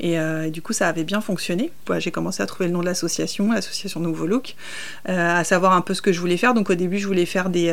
Et, 0.00 0.16
du 0.50 0.62
coup, 0.62 0.72
ça 0.72 0.88
avait 0.88 1.04
bien 1.04 1.20
fonctionné. 1.20 1.70
j'ai 1.98 2.10
commencé 2.10 2.42
à 2.42 2.46
trouver 2.46 2.68
le 2.68 2.72
nom 2.72 2.80
de 2.80 2.86
l'association, 2.86 3.52
l'association 3.52 4.00
Nouveau 4.00 4.26
Look, 4.26 4.54
à 5.04 5.44
savoir 5.44 5.74
un 5.74 5.82
peu 5.82 5.92
ce 5.92 6.00
que 6.00 6.10
je 6.10 6.20
voulais 6.20 6.38
faire. 6.38 6.54
Donc 6.54 6.70
au 6.70 6.74
début, 6.74 6.98
je 6.98 7.06
voulais 7.06 7.26
faire 7.26 7.50
des, 7.50 7.70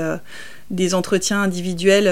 des 0.72 0.94
entretiens 0.94 1.42
individuels 1.42 2.10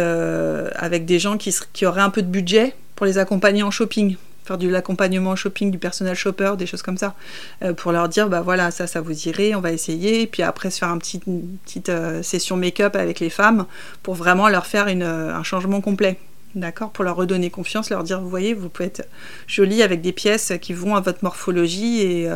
avec 0.76 1.04
des 1.04 1.20
gens 1.20 1.38
qui, 1.38 1.54
qui 1.74 1.86
auraient 1.86 2.02
un 2.02 2.12
peu 2.12 2.22
de 2.22 2.30
budget 2.30 2.74
pour 2.96 3.06
les 3.06 3.18
accompagner 3.18 3.64
en 3.64 3.72
shopping 3.72 4.16
faire 4.48 4.58
de 4.58 4.68
l'accompagnement 4.68 5.36
shopping, 5.36 5.72
du 5.72 5.78
personnel 5.78 6.16
shopper, 6.16 6.54
des 6.58 6.66
choses 6.66 6.82
comme 6.82 6.98
ça, 6.98 7.16
euh, 7.64 7.74
pour 7.74 7.92
leur 7.92 8.10
dire, 8.10 8.30
bah 8.30 8.42
voilà, 8.42 8.72
ça, 8.72 8.88
ça 8.88 9.02
vous 9.02 9.28
irait, 9.28 9.54
on 9.56 9.62
va 9.62 9.72
essayer, 9.72 10.22
et 10.22 10.28
puis 10.28 10.44
après 10.44 10.70
se 10.72 10.80
faire 10.80 10.90
une 10.90 11.00
petite 11.00 11.90
euh, 11.90 12.24
session 12.24 12.58
make-up 12.58 12.96
avec 12.96 13.20
les 13.20 13.30
femmes, 13.30 13.66
pour 14.04 14.16
vraiment 14.16 14.48
leur 14.48 14.66
faire 14.66 14.88
euh, 14.88 15.34
un 15.34 15.44
changement 15.44 15.82
complet. 15.82 16.20
D'accord? 16.56 16.92
Pour 16.92 17.04
leur 17.04 17.18
redonner 17.18 17.50
confiance, 17.50 17.90
leur 17.90 18.04
dire, 18.04 18.20
vous 18.22 18.30
voyez, 18.30 18.54
vous 18.54 18.70
pouvez 18.70 18.88
être 18.88 19.08
jolie 19.46 19.84
avec 19.84 20.02
des 20.02 20.14
pièces 20.14 20.54
qui 20.62 20.74
vont 20.74 20.96
à 20.96 21.02
votre 21.02 21.20
morphologie, 21.22 22.02
et 22.02 22.30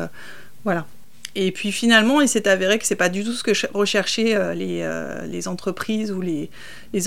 voilà. 0.63 0.85
Et 1.35 1.51
puis 1.51 1.71
finalement, 1.71 2.21
il 2.21 2.27
s'est 2.27 2.47
avéré 2.47 2.77
que 2.79 2.85
c'est 2.85 2.95
pas 2.95 3.09
du 3.09 3.23
tout 3.23 3.33
ce 3.33 3.43
que 3.43 3.51
recherchaient 3.73 4.55
les, 4.55 4.87
les 5.27 5.47
entreprises 5.47 6.11
ou 6.11 6.21
les, 6.21 6.49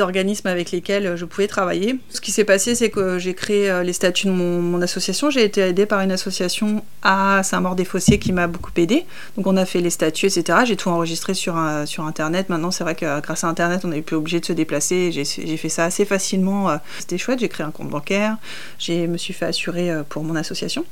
organismes 0.00 0.48
avec 0.48 0.70
lesquels 0.70 1.06
euh, 1.06 1.16
je 1.16 1.24
pouvais 1.24 1.46
travailler. 1.46 1.98
Ce 2.08 2.20
qui 2.20 2.32
s'est 2.32 2.44
passé, 2.44 2.74
c'est 2.74 2.90
que 2.90 3.18
j'ai 3.18 3.34
créé 3.34 3.70
euh, 3.70 3.82
les 3.82 3.92
statuts 3.92 4.26
de 4.26 4.32
mon, 4.32 4.80
association. 4.80 5.30
J'ai 5.30 5.44
été 5.44 5.60
aidée 5.60 5.86
par 5.86 6.00
une 6.00 6.10
association 6.10 6.82
à 7.02 7.42
Saint-Maur-des-Fossés 7.42 8.18
qui 8.18 8.32
m'a 8.32 8.46
beaucoup 8.46 8.72
aidée. 8.76 9.04
Donc 9.36 9.46
on 9.46 9.56
a 9.56 9.64
fait 9.64 9.80
les 9.80 9.90
statuts, 9.90 10.26
etc. 10.26 10.60
J'ai 10.64 10.76
tout 10.76 10.88
enregistré 10.88 11.34
sur, 11.34 11.56
sur 11.84 12.04
Internet. 12.04 12.48
Maintenant, 12.48 12.70
c'est 12.70 12.82
vrai 12.82 12.94
que 12.94 13.04
euh, 13.04 13.20
grâce 13.20 13.44
à 13.44 13.48
Internet, 13.48 13.82
on 13.84 13.88
n'est 13.88 14.02
plus 14.02 14.16
obligé 14.16 14.40
de 14.40 14.46
se 14.46 14.52
déplacer. 14.52 15.12
J'ai 15.12 15.56
fait 15.56 15.68
ça 15.68 15.84
assez 15.84 16.04
facilement. 16.04 16.78
C'était 16.98 17.18
chouette. 17.18 17.40
J'ai 17.40 17.48
créé 17.48 17.66
un 17.66 17.70
compte 17.70 17.90
bancaire. 17.90 18.36
Je 18.78 19.06
me 19.06 19.16
suis 19.16 19.34
fait 19.34 19.46
assurer 19.46 19.92
pour 20.08 20.24
mon 20.24 20.34
association. 20.34 20.84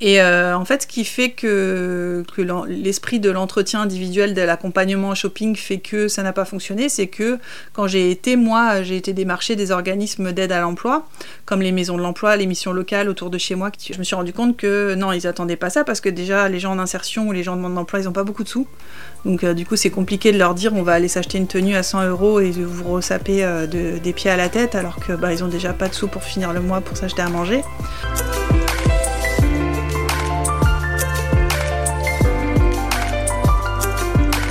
Et 0.00 0.22
en 0.22 0.64
fait, 0.64 0.82
ce 0.82 0.86
qui 0.86 1.04
fait 1.04 1.30
que, 1.30 2.24
que 2.34 2.42
l'esprit 2.74 3.20
de 3.20 3.30
l'entretien 3.30 3.82
individuel, 3.82 4.34
de 4.34 4.42
l'accompagnement 4.42 5.14
shopping 5.14 5.56
fait 5.56 5.78
que 5.78 6.08
ça 6.08 6.22
n'a 6.22 6.32
pas 6.32 6.44
fonctionné, 6.44 6.88
c'est 6.88 7.06
que 7.06 7.38
quand 7.72 7.86
j'ai 7.86 8.10
été 8.10 8.36
moi, 8.36 8.82
j'ai 8.82 8.96
été 8.96 9.12
démarcher 9.12 9.56
des 9.56 9.70
organismes 9.70 10.32
d'aide 10.32 10.52
à 10.52 10.60
l'emploi, 10.60 11.06
comme 11.44 11.62
les 11.62 11.72
maisons 11.72 11.96
de 11.96 12.02
l'emploi, 12.02 12.36
les 12.36 12.46
missions 12.46 12.72
locales 12.72 13.08
autour 13.08 13.30
de 13.30 13.38
chez 13.38 13.54
moi. 13.54 13.70
Je 13.78 13.98
me 13.98 14.04
suis 14.04 14.14
rendu 14.14 14.32
compte 14.32 14.56
que 14.56 14.94
non, 14.94 15.12
ils 15.12 15.26
attendaient 15.26 15.56
pas 15.56 15.70
ça 15.70 15.84
parce 15.84 16.00
que 16.00 16.08
déjà, 16.08 16.48
les 16.48 16.60
gens 16.60 16.72
en 16.72 16.78
insertion 16.78 17.28
ou 17.28 17.32
les 17.32 17.42
gens 17.42 17.54
en 17.54 17.56
demande 17.56 17.74
d'emploi, 17.74 18.00
ils 18.00 18.04
n'ont 18.04 18.12
pas 18.12 18.24
beaucoup 18.24 18.44
de 18.44 18.48
sous. 18.48 18.66
Donc, 19.24 19.44
euh, 19.44 19.54
du 19.54 19.64
coup, 19.64 19.76
c'est 19.76 19.90
compliqué 19.90 20.32
de 20.32 20.38
leur 20.38 20.54
dire 20.54 20.72
on 20.74 20.82
va 20.82 20.92
aller 20.92 21.08
s'acheter 21.08 21.38
une 21.38 21.46
tenue 21.46 21.76
à 21.76 21.82
100 21.82 22.08
euros 22.08 22.40
et 22.40 22.50
vous 22.50 22.92
ressaper 22.92 23.44
euh, 23.44 23.66
des 23.66 24.12
pieds 24.12 24.30
à 24.30 24.36
la 24.36 24.48
tête 24.48 24.74
alors 24.74 24.96
que 24.96 25.12
bah, 25.12 25.32
ils 25.32 25.42
ont 25.42 25.48
déjà 25.48 25.72
pas 25.72 25.88
de 25.88 25.94
sous 25.94 26.08
pour 26.08 26.22
finir 26.22 26.52
le 26.52 26.60
mois 26.60 26.80
pour 26.80 26.96
s'acheter 26.96 27.22
à 27.22 27.28
manger. 27.28 27.62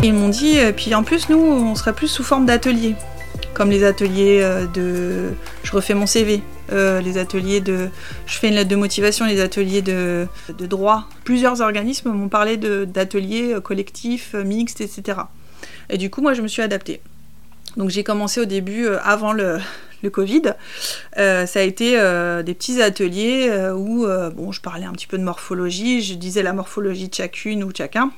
Ils 0.03 0.13
m'ont 0.13 0.27
dit, 0.27 0.59
euh, 0.59 0.73
puis 0.73 0.93
en 0.95 1.03
plus, 1.03 1.29
nous, 1.29 1.37
on 1.37 1.75
serait 1.75 1.93
plus 1.93 2.09
sous 2.09 2.23
forme 2.23 2.45
d'atelier 2.45 2.95
comme 3.53 3.69
les 3.69 3.83
ateliers 3.83 4.39
euh, 4.41 4.65
de 4.65 5.29
je 5.63 5.71
refais 5.71 5.93
mon 5.93 6.07
CV, 6.07 6.41
euh, 6.71 6.99
les 7.01 7.19
ateliers 7.19 7.61
de 7.61 7.89
je 8.25 8.39
fais 8.39 8.49
une 8.49 8.55
lettre 8.55 8.69
de 8.69 8.75
motivation, 8.75 9.25
les 9.25 9.39
ateliers 9.39 9.81
de, 9.81 10.27
droit. 10.59 11.07
Plusieurs 11.23 11.61
organismes 11.61 12.11
m'ont 12.11 12.27
parlé 12.29 12.57
d'ateliers 12.57 13.55
collectifs, 13.63 14.33
mixtes, 14.33 14.81
etc. 14.81 15.19
Et 15.89 15.97
du 15.97 16.09
coup, 16.09 16.21
moi, 16.21 16.33
je 16.33 16.41
me 16.41 16.47
suis 16.47 16.63
adaptée. 16.63 16.99
Donc 17.77 17.89
j'ai 17.89 18.03
commencé 18.03 18.41
au 18.41 18.45
début, 18.45 18.87
avant 19.03 19.33
le, 19.33 19.59
le 20.01 20.09
Covid, 20.09 20.53
ça 21.15 21.59
a 21.59 21.61
été 21.61 21.91
des 22.43 22.53
petits 22.53 22.81
ateliers 22.81 23.51
où 23.75 24.05
bon, 24.35 24.51
je 24.51 24.61
parlais 24.61 24.85
un 24.85 24.91
petit 24.91 25.07
peu 25.07 25.17
de 25.17 25.23
morphologie, 25.23 26.01
je 26.01 26.15
disais 26.15 26.43
la 26.43 26.53
morphologie 26.53 27.07
de 27.07 27.13
chacune 27.15 27.63
ou 27.63 27.71
de 27.71 27.77
chacun. 27.77 28.11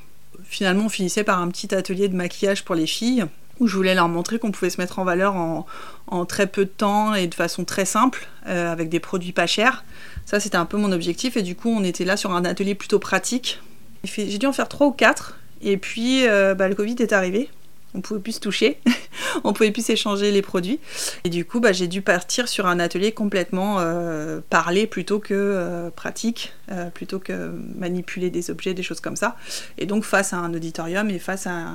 Finalement, 0.47 0.85
on 0.85 0.89
finissait 0.89 1.23
par 1.23 1.41
un 1.41 1.49
petit 1.49 1.73
atelier 1.73 2.07
de 2.07 2.15
maquillage 2.15 2.63
pour 2.63 2.75
les 2.75 2.87
filles 2.87 3.25
où 3.59 3.67
je 3.67 3.75
voulais 3.75 3.95
leur 3.95 4.09
montrer 4.09 4.39
qu'on 4.39 4.51
pouvait 4.51 4.69
se 4.69 4.79
mettre 4.81 4.99
en 4.99 5.05
valeur 5.05 5.35
en, 5.35 6.25
très 6.25 6.47
peu 6.47 6.65
de 6.65 6.69
temps 6.69 7.13
et 7.13 7.27
de 7.27 7.35
façon 7.35 7.63
très 7.63 7.85
simple, 7.85 8.27
euh, 8.47 8.71
avec 8.71 8.89
des 8.89 8.99
produits 8.99 9.31
pas 9.31 9.47
chers. 9.47 9.85
Ça, 10.25 10.39
c'était 10.39 10.57
un 10.57 10.65
peu 10.65 10.77
mon 10.77 10.91
objectif, 10.91 11.37
et 11.37 11.41
du 11.41 11.55
coup, 11.55 11.69
on 11.69 11.83
était 11.83 12.05
là 12.05 12.17
sur 12.17 12.31
un 12.31 12.43
atelier 12.45 12.75
plutôt 12.75 12.99
pratique. 12.99 13.61
J'ai 14.03 14.37
dû 14.37 14.45
en 14.45 14.53
faire 14.53 14.67
trois 14.67 14.87
ou 14.87 14.91
quatre, 14.91 15.37
et 15.61 15.77
puis 15.77 16.27
euh, 16.27 16.53
bah, 16.53 16.67
le 16.67 16.75
Covid 16.75 16.95
est 16.99 17.13
arrivé 17.13 17.49
on 17.95 18.01
pouvait 18.01 18.19
plus 18.19 18.33
se 18.33 18.39
toucher, 18.39 18.77
on 19.43 19.53
pouvait 19.53 19.71
plus 19.71 19.85
s'échanger 19.85 20.31
les 20.31 20.41
produits. 20.41 20.79
Et 21.23 21.29
du 21.29 21.45
coup, 21.45 21.59
bah, 21.59 21.71
j'ai 21.71 21.87
dû 21.87 22.01
partir 22.01 22.47
sur 22.47 22.67
un 22.67 22.79
atelier 22.79 23.13
complètement 23.13 23.77
euh, 23.79 24.41
parlé 24.49 24.85
plutôt 24.85 25.19
que 25.19 25.33
euh, 25.33 25.89
pratique, 25.89 26.53
euh, 26.71 26.89
plutôt 26.89 27.19
que 27.19 27.51
manipuler 27.75 28.29
des 28.29 28.51
objets, 28.51 28.73
des 28.73 28.83
choses 28.83 28.99
comme 28.99 29.15
ça. 29.15 29.37
Et 29.77 29.85
donc 29.85 30.03
face 30.03 30.33
à 30.33 30.37
un 30.37 30.53
auditorium 30.53 31.09
et 31.09 31.19
face 31.19 31.47
à, 31.47 31.65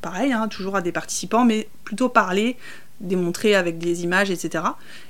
pareil, 0.00 0.32
hein, 0.32 0.48
toujours 0.48 0.76
à 0.76 0.80
des 0.80 0.92
participants, 0.92 1.44
mais 1.44 1.68
plutôt 1.84 2.08
parler, 2.08 2.56
démontrer 3.00 3.54
avec 3.54 3.78
des 3.78 4.04
images, 4.04 4.30
etc. 4.30 4.64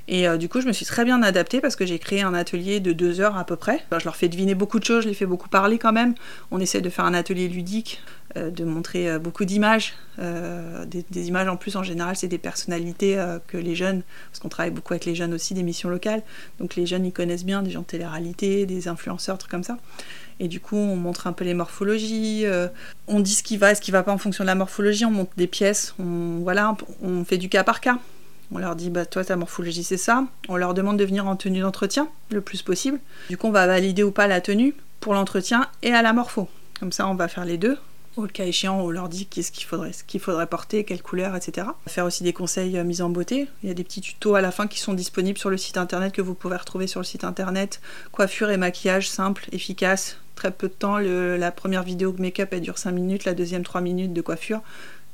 Et 0.07 0.25
du 0.37 0.47
coup, 0.47 0.61
je 0.61 0.67
me 0.67 0.71
suis 0.71 0.85
très 0.85 1.03
bien 1.03 1.21
adaptée 1.21 1.59
parce 1.59 1.75
que 1.75 1.85
j'ai 1.85 1.99
créé 1.99 2.21
un 2.21 2.33
atelier 2.33 2.79
de 2.79 2.93
deux 2.93 3.19
heures 3.19 3.37
à 3.37 3.43
peu 3.43 3.57
près. 3.57 3.83
je 3.91 4.05
leur 4.05 4.15
fais 4.15 4.29
deviner 4.29 4.55
beaucoup 4.55 4.79
de 4.79 4.85
choses, 4.85 5.03
je 5.03 5.09
les 5.09 5.13
fais 5.13 5.25
beaucoup 5.25 5.49
parler 5.49 5.77
quand 5.77 5.91
même. 5.91 6.15
On 6.51 6.59
essaie 6.61 6.79
de 6.79 6.89
faire 6.89 7.03
un 7.03 7.13
atelier 7.13 7.49
ludique 7.49 8.01
de 8.35 8.63
montrer 8.63 9.19
beaucoup 9.19 9.45
d'images. 9.45 9.93
Des, 10.17 11.05
des, 11.09 11.27
images 11.27 11.47
en 11.47 11.57
plus, 11.57 11.75
en 11.75 11.83
général, 11.83 12.15
c'est 12.15 12.27
des 12.27 12.37
personnalités 12.37 13.23
que 13.47 13.57
les 13.57 13.75
jeunes, 13.75 14.03
parce 14.29 14.39
qu'on 14.39 14.49
travaille 14.49 14.71
beaucoup 14.71 14.93
avec 14.93 15.05
les 15.05 15.15
jeunes 15.15 15.33
aussi, 15.33 15.53
des 15.53 15.63
missions 15.63 15.89
locales. 15.89 16.21
Donc 16.59 16.75
les 16.75 16.85
jeunes, 16.85 17.05
ils 17.05 17.13
connaissent 17.13 17.45
bien 17.45 17.63
des 17.63 17.71
gens 17.71 17.81
de 17.81 17.85
télé-réalité, 17.85 18.65
des 18.65 18.87
influenceurs, 18.87 19.37
trucs 19.37 19.51
comme 19.51 19.63
ça. 19.63 19.77
Et 20.39 20.47
du 20.47 20.59
coup, 20.59 20.75
on 20.75 20.95
montre 20.95 21.27
un 21.27 21.33
peu 21.33 21.45
les 21.45 21.53
morphologies, 21.53 22.45
on 23.07 23.19
dit 23.19 23.33
ce 23.33 23.43
qui 23.43 23.57
va 23.57 23.71
et 23.71 23.75
ce 23.75 23.81
qui 23.81 23.91
va 23.91 24.03
pas 24.03 24.11
en 24.11 24.17
fonction 24.17 24.43
de 24.43 24.47
la 24.47 24.55
morphologie, 24.55 25.05
on 25.05 25.11
monte 25.11 25.31
des 25.37 25.47
pièces, 25.47 25.95
on, 25.99 26.39
voilà, 26.41 26.75
on 27.01 27.25
fait 27.25 27.37
du 27.37 27.49
cas 27.49 27.63
par 27.63 27.81
cas. 27.81 27.99
On 28.53 28.57
leur 28.57 28.75
dit, 28.75 28.89
bah, 28.89 29.05
toi, 29.05 29.23
ta 29.23 29.35
morphologie, 29.35 29.83
c'est 29.83 29.97
ça. 29.97 30.25
On 30.49 30.57
leur 30.57 30.73
demande 30.73 30.97
de 30.97 31.05
venir 31.05 31.25
en 31.25 31.35
tenue 31.35 31.61
d'entretien 31.61 32.09
le 32.31 32.41
plus 32.41 32.61
possible. 32.61 32.99
Du 33.29 33.37
coup, 33.37 33.47
on 33.47 33.51
va 33.51 33.65
valider 33.65 34.03
ou 34.03 34.11
pas 34.11 34.27
la 34.27 34.41
tenue 34.41 34.75
pour 34.99 35.13
l'entretien 35.13 35.67
et 35.83 35.93
à 35.93 36.01
la 36.01 36.11
morpho. 36.11 36.49
Comme 36.79 36.91
ça, 36.91 37.07
on 37.07 37.15
va 37.15 37.27
faire 37.27 37.45
les 37.45 37.57
deux. 37.57 37.77
Au 38.17 38.27
cas 38.27 38.45
échéant, 38.45 38.81
on 38.81 38.89
leur 38.89 39.07
dit 39.07 39.25
qu'est-ce 39.25 39.53
qu'il 39.53 39.65
faudrait, 39.65 39.93
ce 39.93 40.03
qu'il 40.03 40.19
faudrait 40.19 40.47
porter, 40.47 40.83
quelle 40.83 41.01
couleur, 41.01 41.33
etc. 41.35 41.67
Faire 41.87 42.05
aussi 42.05 42.23
des 42.23 42.33
conseils 42.33 42.77
euh, 42.77 42.83
mise 42.83 43.01
en 43.01 43.09
beauté. 43.09 43.47
Il 43.63 43.69
y 43.69 43.71
a 43.71 43.73
des 43.73 43.85
petits 43.85 44.01
tutos 44.01 44.35
à 44.35 44.41
la 44.41 44.51
fin 44.51 44.67
qui 44.67 44.79
sont 44.79 44.93
disponibles 44.93 45.37
sur 45.37 45.49
le 45.49 45.57
site 45.57 45.77
internet 45.77 46.11
que 46.11 46.21
vous 46.21 46.33
pouvez 46.33 46.57
retrouver 46.57 46.87
sur 46.87 46.99
le 46.99 47.05
site 47.05 47.23
internet. 47.23 47.79
Coiffure 48.11 48.49
et 48.49 48.57
maquillage 48.57 49.09
simple, 49.09 49.47
efficace, 49.53 50.17
très 50.35 50.51
peu 50.51 50.67
de 50.67 50.73
temps. 50.73 50.97
la 50.97 51.51
première 51.51 51.83
vidéo 51.83 52.13
make-up 52.17 52.49
elle 52.51 52.61
dure 52.61 52.77
5 52.77 52.91
minutes, 52.91 53.23
la 53.23 53.33
deuxième 53.33 53.63
3 53.63 53.79
minutes 53.79 54.11
de 54.11 54.21
coiffure. 54.21 54.61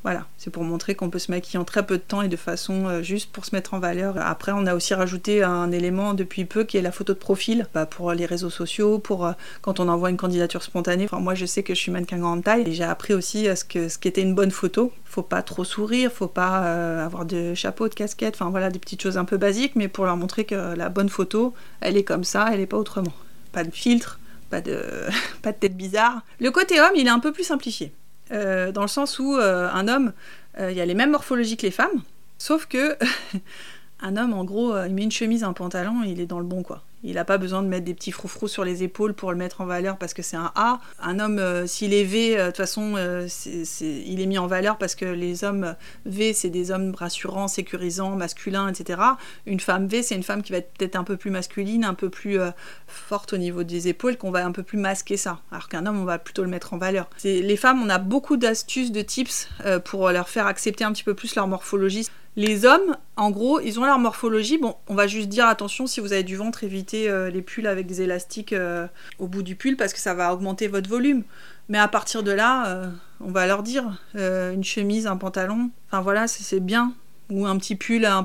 Voilà, 0.04 0.26
c'est 0.38 0.52
pour 0.52 0.64
montrer 0.64 0.96
qu'on 0.96 1.10
peut 1.10 1.20
se 1.20 1.32
maquiller 1.32 1.60
en 1.60 1.66
très 1.66 1.86
peu 1.86 1.98
de 1.98 2.04
temps 2.04 2.22
et 2.22 2.28
de 2.28 2.38
façon 2.38 2.86
euh, 2.86 3.02
juste 3.02 3.32
pour 3.32 3.46
se 3.46 3.54
mettre 3.54 3.74
en 3.74 3.80
valeur. 3.80 4.16
Après, 4.18 4.52
on 4.54 4.66
a 4.66 4.74
aussi 4.74 4.94
rajouté 4.94 5.44
un 5.44 5.72
élément 5.72 6.14
depuis 6.14 6.46
peu 6.46 6.64
qui 6.64 6.78
est 6.78 6.82
la 6.82 6.92
photo 6.92 7.14
de 7.14 7.18
profil 7.18 7.68
bah, 7.74 7.86
pour 7.86 8.14
les 8.14 8.26
réseaux 8.26 8.52
sociaux, 8.52 9.00
pour 9.00 9.26
euh, 9.26 9.34
quand 9.62 9.80
on 9.80 9.90
envoie 9.90 10.10
une 10.10 10.18
candidature 10.18 10.64
spontanée. 10.64 11.06
Enfin, 11.06 11.20
moi, 11.20 11.36
je 11.36 11.46
sais 11.46 11.64
que 11.64 11.74
je 11.74 11.80
suis 11.80 11.92
mannequin 11.92 12.20
grande 12.20 12.44
taille 12.44 12.64
et 12.68 12.74
j'ai 12.74 12.84
appris 12.84 13.14
aussi 13.14 13.48
ce 13.48 13.90
ce 13.90 13.98
qu'était 13.98 14.22
une 14.22 14.36
bonne 14.36 14.52
photo. 14.52 14.94
Faut 15.04 15.24
pas 15.24 15.42
trop 15.42 15.64
sourire, 15.64 16.12
faut 16.12 16.28
pas 16.28 16.64
euh, 16.66 17.06
avoir 17.06 17.26
de 17.26 17.54
chapeau, 17.54 17.90
de 17.90 17.94
casquette, 17.94 18.36
enfin 18.36 18.50
voilà, 18.50 18.70
des 18.70 18.80
petites 18.80 19.02
choses 19.02 19.18
un 19.18 19.26
peu 19.26 19.38
basiques, 19.38 19.76
mais 19.76 19.88
pour 19.88 20.06
leur 20.06 20.16
montrer 20.16 20.46
que 20.46 20.76
la 20.76 20.90
bonne 20.90 21.10
photo, 21.10 21.54
elle 21.82 21.98
est 21.98 22.04
comme 22.04 22.24
ça, 22.24 22.50
elle 22.54 22.60
est 22.60 22.68
pas 22.68 22.78
autrement. 22.78 23.14
Pas 23.52 23.64
de 23.64 23.72
filtre, 23.72 24.20
pas 24.50 24.62
de, 24.62 24.84
pas 25.42 25.52
de 25.52 25.58
tête 25.58 25.76
bizarre. 25.76 26.22
Le 26.40 26.52
côté 26.52 26.80
homme, 26.80 26.96
il 26.96 27.08
est 27.08 27.10
un 27.12 27.20
peu 27.20 27.32
plus 27.32 27.44
simplifié. 27.44 27.92
Euh, 28.32 28.72
dans 28.72 28.82
le 28.82 28.88
sens 28.88 29.20
où 29.20 29.36
euh, 29.36 29.70
un 29.72 29.88
homme, 29.88 30.14
euh, 30.60 30.72
il 30.72 30.80
a 30.82 30.86
les 30.86 30.94
mêmes 30.94 31.12
morphologies 31.12 31.58
que 31.58 31.66
les 31.66 31.72
femmes, 31.72 32.02
sauf 32.38 32.66
que 32.66 32.98
un 34.00 34.18
homme, 34.18 34.34
en 34.34 34.44
gros, 34.44 34.76
il 34.86 34.94
met 34.94 35.04
une 35.04 35.12
chemise, 35.12 35.44
un 35.44 35.54
pantalon, 35.54 36.04
il 36.06 36.20
est 36.20 36.26
dans 36.26 36.40
le 36.40 36.46
bon, 36.46 36.64
quoi. 36.64 36.84
Il 37.04 37.14
n'a 37.14 37.26
pas 37.26 37.38
besoin 37.38 37.62
de 37.62 37.68
mettre 37.68 37.86
des 37.86 37.94
petits 37.94 38.12
froufrous 38.12 38.48
sur 38.48 38.66
les 38.66 38.82
épaules 38.82 39.14
pour 39.14 39.32
le 39.32 39.38
mettre 39.38 39.62
en 39.62 39.66
valeur 39.66 39.98
parce 39.98 40.16
que 40.16 40.24
c'est 40.24 40.36
un 40.36 40.52
A. 40.56 40.80
Un 41.00 41.20
homme, 41.20 41.38
euh, 41.38 41.68
s'il 41.68 41.94
est 41.94 42.04
V, 42.04 42.38
euh, 42.38 42.42
de 42.42 42.48
toute 42.48 42.58
façon, 42.58 42.96
euh, 42.98 43.28
il 43.46 44.20
est 44.20 44.26
mis 44.26 44.40
en 44.40 44.48
valeur 44.48 44.78
parce 44.78 44.96
que 44.96 45.06
les 45.06 45.44
hommes 45.44 45.76
V, 46.06 46.34
c'est 46.34 46.50
des 46.50 46.72
hommes 46.72 46.96
rassurants, 46.96 47.48
sécurisants, 47.48 48.16
masculins, 48.16 48.68
etc. 48.68 49.00
Une 49.46 49.60
femme 49.60 49.88
V, 49.88 50.02
c'est 50.02 50.16
une 50.16 50.24
femme 50.24 50.42
qui 50.42 50.52
va 50.52 50.58
être 50.58 50.74
peut-être 50.74 50.96
un 50.96 51.04
peu 51.04 51.18
plus 51.18 51.30
masculine, 51.30 51.86
un 51.86 51.94
peu 51.94 52.10
plus 52.10 52.40
forte 52.88 53.34
au 53.34 53.38
niveau 53.38 53.64
des 53.64 53.88
épaules, 53.88 54.18
qu'on 54.18 54.32
va 54.32 54.44
un 54.46 54.52
peu 54.52 54.64
plus 54.64 54.78
masquer 54.80 55.18
ça. 55.18 55.40
Alors 55.52 55.70
qu'un 55.70 55.86
homme, 55.86 56.00
on 56.00 56.06
va 56.06 56.18
plutôt 56.18 56.44
le 56.44 56.50
mettre 56.50 56.74
en 56.74 56.78
valeur. 56.78 57.10
Les 57.24 57.58
femmes, 57.58 57.82
on 57.82 57.90
a 57.90 58.00
beaucoup 58.00 58.38
d'astuces, 58.38 58.92
de 58.92 59.02
tips 59.02 59.50
pour 59.86 60.10
leur 60.10 60.30
faire 60.30 60.48
accepter 60.48 60.84
un 60.84 60.92
petit 60.92 61.04
peu 61.04 61.14
plus 61.14 61.36
leur 61.36 61.48
morphologie. 61.48 62.08
Les 62.38 62.66
hommes, 62.66 62.96
en 63.16 63.32
gros, 63.32 63.60
ils 63.60 63.80
ont 63.80 63.86
leur 63.86 63.98
morphologie. 63.98 64.60
Bon, 64.60 64.76
on 64.88 64.94
va 64.94 65.08
juste 65.08 65.28
dire 65.28 65.48
attention 65.48 65.88
si 65.88 66.00
vous 66.00 66.14
avez 66.14 66.22
du 66.22 66.36
ventre, 66.36 66.64
évitez 66.64 67.10
euh, 67.10 67.32
les 67.32 67.42
pulls 67.42 67.66
avec 67.66 67.88
des 67.88 68.04
élastiques 68.04 68.54
euh, 68.54 68.86
au 69.18 69.26
bout 69.26 69.42
du 69.42 69.56
pull 69.56 69.76
parce 69.76 69.92
que 69.92 70.00
ça 70.00 70.14
va 70.14 70.32
augmenter 70.32 70.68
votre 70.68 70.88
volume. 70.88 71.24
Mais 71.68 71.80
à 71.80 71.88
partir 71.88 72.22
de 72.22 72.30
là, 72.30 72.68
euh, 72.68 72.92
on 73.22 73.32
va 73.32 73.48
leur 73.48 73.64
dire 73.64 74.00
une 74.14 74.64
chemise, 74.64 75.08
un 75.08 75.18
pantalon. 75.18 75.72
Enfin 75.88 76.02
voilà, 76.02 76.28
c'est 76.28 76.60
bien. 76.60 76.94
Ou 77.32 77.48
un 77.48 77.58
petit 77.58 77.76
pull 77.76 78.06
à, 78.06 78.22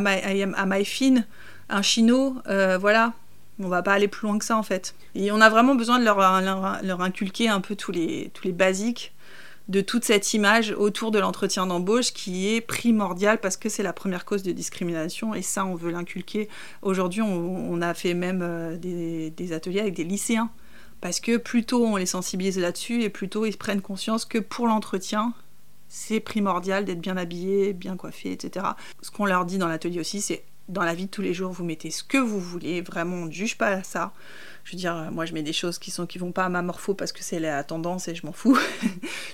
maille 0.00 0.84
fine, 0.84 1.24
un 1.70 1.80
chino, 1.80 2.36
voilà. 2.78 3.14
On 3.58 3.68
va 3.68 3.82
pas 3.82 3.94
aller 3.94 4.06
plus 4.06 4.28
loin 4.28 4.38
que 4.38 4.44
ça 4.44 4.58
en 4.58 4.62
fait. 4.62 4.94
Et 5.14 5.32
on 5.32 5.40
a 5.40 5.48
vraiment 5.48 5.74
besoin 5.74 5.98
de 5.98 6.04
leur, 6.04 7.00
inculquer 7.00 7.48
un 7.48 7.62
peu 7.62 7.74
tous 7.74 7.90
les 7.90 8.30
basiques 8.52 9.14
de 9.68 9.80
toute 9.80 10.04
cette 10.04 10.32
image 10.32 10.72
autour 10.72 11.10
de 11.10 11.18
l'entretien 11.18 11.66
d'embauche 11.66 12.12
qui 12.12 12.54
est 12.54 12.60
primordiale 12.60 13.40
parce 13.40 13.56
que 13.56 13.68
c'est 13.68 13.82
la 13.82 13.92
première 13.92 14.24
cause 14.24 14.42
de 14.42 14.52
discrimination 14.52 15.34
et 15.34 15.42
ça 15.42 15.64
on 15.64 15.74
veut 15.74 15.90
l'inculquer. 15.90 16.48
Aujourd'hui 16.82 17.22
on, 17.22 17.82
a 17.82 17.94
fait 17.94 18.14
même 18.14 18.40
euh, 18.42 18.76
des, 18.76 19.52
ateliers 19.52 19.80
avec 19.80 19.94
des 19.94 20.04
lycéens 20.04 20.50
parce 21.00 21.20
que 21.20 21.36
plutôt 21.36 21.84
on 21.84 21.96
les 21.96 22.06
sensibilise 22.06 22.58
là-dessus 22.58 23.02
et 23.02 23.10
plutôt 23.10 23.44
ils 23.44 23.56
prennent 23.56 23.82
conscience 23.82 24.24
que 24.24 24.38
pour 24.38 24.66
l'entretien 24.66 25.34
c'est 25.88 26.20
primordial 26.20 26.84
d'être 26.84 27.00
bien 27.00 27.16
habillé, 27.16 27.72
bien 27.72 27.96
coiffé, 27.96 28.32
etc. 28.32 28.66
Ce 29.02 29.10
qu'on 29.10 29.24
leur 29.24 29.44
dit 29.44 29.58
dans 29.58 29.68
l'atelier 29.68 30.00
aussi 30.00 30.20
c'est 30.20 30.44
dans 30.68 30.82
la 30.82 30.94
vie 30.94 31.06
de 31.06 31.10
tous 31.10 31.22
les 31.22 31.34
jours 31.34 31.52
vous 31.52 31.64
mettez 31.64 31.90
ce 31.90 32.02
que 32.02 32.18
vous 32.18 32.40
voulez, 32.40 32.80
vraiment 32.80 33.16
on 33.16 33.24
ne 33.26 33.32
juge 33.32 33.56
pas 33.56 33.82
ça. 33.82 34.12
Je 34.64 34.72
veux 34.72 34.78
dire, 34.78 35.10
moi 35.12 35.24
je 35.26 35.32
mets 35.32 35.42
des 35.42 35.52
choses 35.52 35.78
qui 35.78 35.90
sont 35.90 36.06
qui 36.06 36.18
vont 36.18 36.32
pas 36.32 36.44
à 36.44 36.48
ma 36.48 36.62
morpho 36.62 36.94
parce 36.94 37.12
que 37.12 37.22
c'est 37.22 37.38
la 37.38 37.62
tendance 37.62 38.08
et 38.08 38.14
je 38.14 38.26
m'en 38.26 38.32
fous. 38.32 38.58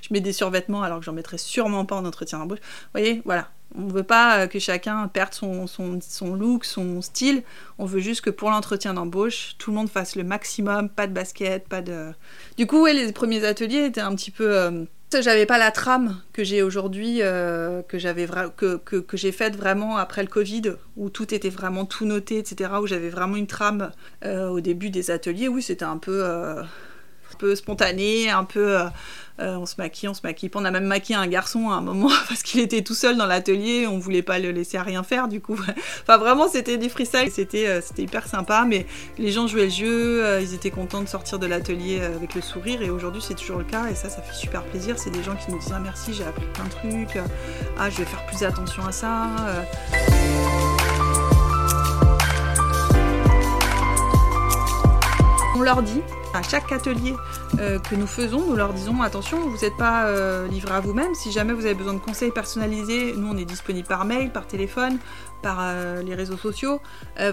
je 0.02 0.08
mets 0.10 0.20
des 0.20 0.32
survêtements 0.32 0.82
alors 0.82 0.98
que 0.98 1.04
j'en 1.04 1.12
mettrai 1.14 1.38
sûrement 1.38 1.86
pas 1.86 1.96
en 1.96 2.04
entretien 2.04 2.38
d'embauche. 2.38 2.60
Vous 2.60 2.88
voyez, 2.92 3.22
voilà. 3.24 3.48
On 3.74 3.86
veut 3.86 4.02
pas 4.02 4.46
que 4.48 4.58
chacun 4.58 5.08
perde 5.08 5.32
son, 5.32 5.66
son, 5.66 6.34
look, 6.34 6.66
son 6.66 7.00
style. 7.00 7.42
On 7.78 7.86
veut 7.86 8.00
juste 8.00 8.20
que 8.20 8.28
pour 8.28 8.50
l'entretien 8.50 8.92
d'embauche, 8.92 9.54
tout 9.56 9.70
le 9.70 9.76
monde 9.76 9.88
fasse 9.88 10.14
le 10.14 10.24
maximum, 10.24 10.90
pas 10.90 11.06
de 11.06 11.14
basket, 11.14 11.66
pas 11.66 11.80
de. 11.80 12.12
Du 12.58 12.66
coup, 12.66 12.82
ouais, 12.82 12.92
les 12.92 13.12
premiers 13.12 13.44
ateliers 13.46 13.86
étaient 13.86 14.02
un 14.02 14.14
petit 14.14 14.30
peu. 14.30 14.54
Euh, 14.54 14.84
j'avais 15.21 15.47
pas 15.47 15.59
la 15.59 15.71
trame 15.71 16.21
que 16.33 16.45
j'ai 16.45 16.62
aujourd'hui, 16.62 17.19
euh, 17.21 17.83
que 17.83 17.99
j'ai 17.99 19.33
faite 19.33 19.57
vraiment 19.57 19.97
après 19.97 20.23
le 20.23 20.28
Covid, 20.28 20.75
où 20.97 21.11
tout 21.11 21.35
était 21.35 21.50
vraiment 21.50 21.85
tout 21.85 22.07
noté, 22.07 22.38
etc. 22.38 22.71
Où 22.81 22.87
j'avais 22.87 23.11
vraiment 23.11 23.37
une 23.37 23.47
trame 23.47 23.90
euh, 24.25 24.49
au 24.49 24.61
début 24.61 24.90
des 24.90 25.11
ateliers. 25.11 25.49
Oui, 25.49 25.62
c'était 25.62 25.85
un 25.85 25.99
peu, 25.99 26.25
euh, 26.25 26.62
un 27.32 27.36
peu 27.38 27.54
spontané, 27.54 28.30
un 28.30 28.44
peu 28.44 28.78
euh, 29.40 29.56
on 29.56 29.66
se 29.66 29.74
maquille, 29.78 30.08
on 30.08 30.14
se 30.14 30.20
maquille. 30.22 30.50
On 30.54 30.64
a 30.64 30.70
même 30.70 30.84
maquillé 30.84 31.16
un 31.16 31.26
garçon 31.26 31.70
à 31.70 31.74
un 31.74 31.80
moment 31.80 32.10
parce 32.28 32.42
qu'il 32.42 32.60
était 32.60 32.82
tout 32.82 32.94
seul 32.94 33.16
dans 33.16 33.26
l'atelier, 33.26 33.86
on 33.86 33.98
voulait 33.98 34.22
pas 34.22 34.38
le 34.38 34.50
laisser 34.50 34.76
à 34.76 34.82
rien 34.82 35.02
faire 35.02 35.28
du 35.28 35.40
coup. 35.40 35.58
enfin 36.02 36.18
vraiment 36.18 36.48
c'était 36.48 36.76
des 36.76 36.88
freestyles, 36.88 37.30
c'était 37.30 37.66
euh, 37.66 37.80
c'était 37.80 38.02
hyper 38.02 38.26
sympa 38.26 38.64
mais 38.66 38.86
les 39.18 39.30
gens 39.30 39.46
jouaient 39.46 39.64
le 39.64 39.70
jeu, 39.70 40.24
euh, 40.24 40.40
ils 40.40 40.54
étaient 40.54 40.70
contents 40.70 41.00
de 41.02 41.08
sortir 41.08 41.38
de 41.38 41.46
l'atelier 41.46 42.00
avec 42.00 42.34
le 42.34 42.40
sourire 42.40 42.82
et 42.82 42.90
aujourd'hui 42.90 43.22
c'est 43.26 43.34
toujours 43.34 43.58
le 43.58 43.64
cas 43.64 43.86
et 43.90 43.94
ça 43.94 44.08
ça 44.08 44.22
fait 44.22 44.34
super 44.34 44.62
plaisir. 44.64 44.98
C'est 44.98 45.10
des 45.10 45.22
gens 45.22 45.34
qui 45.34 45.50
nous 45.50 45.58
disent 45.58 45.72
ah 45.74 45.80
merci 45.80 46.12
j'ai 46.12 46.24
appris 46.24 46.46
plein 46.52 46.64
de 46.64 46.70
trucs, 46.70 47.18
ah 47.78 47.88
je 47.90 47.98
vais 47.98 48.04
faire 48.04 48.24
plus 48.26 48.44
attention 48.44 48.84
à 48.86 48.92
ça. 48.92 49.28
On 55.54 55.62
leur 55.62 55.82
dit 55.82 56.00
à 56.34 56.42
chaque 56.42 56.72
atelier 56.72 57.14
euh, 57.58 57.78
que 57.78 57.94
nous 57.94 58.06
faisons, 58.06 58.46
nous 58.48 58.56
leur 58.56 58.72
disons 58.72 59.02
attention, 59.02 59.38
vous 59.38 59.58
n'êtes 59.62 59.76
pas 59.76 60.06
euh, 60.06 60.48
livré 60.48 60.74
à 60.74 60.80
vous-même. 60.80 61.14
Si 61.14 61.30
jamais 61.30 61.52
vous 61.52 61.66
avez 61.66 61.74
besoin 61.74 61.94
de 61.94 61.98
conseils 61.98 62.30
personnalisés, 62.30 63.14
nous 63.16 63.28
on 63.28 63.36
est 63.36 63.44
disponible 63.44 63.86
par 63.86 64.04
mail, 64.04 64.30
par 64.30 64.46
téléphone, 64.46 64.98
par 65.42 65.58
euh, 65.60 66.02
les 66.02 66.14
réseaux 66.14 66.36
sociaux. 66.36 66.80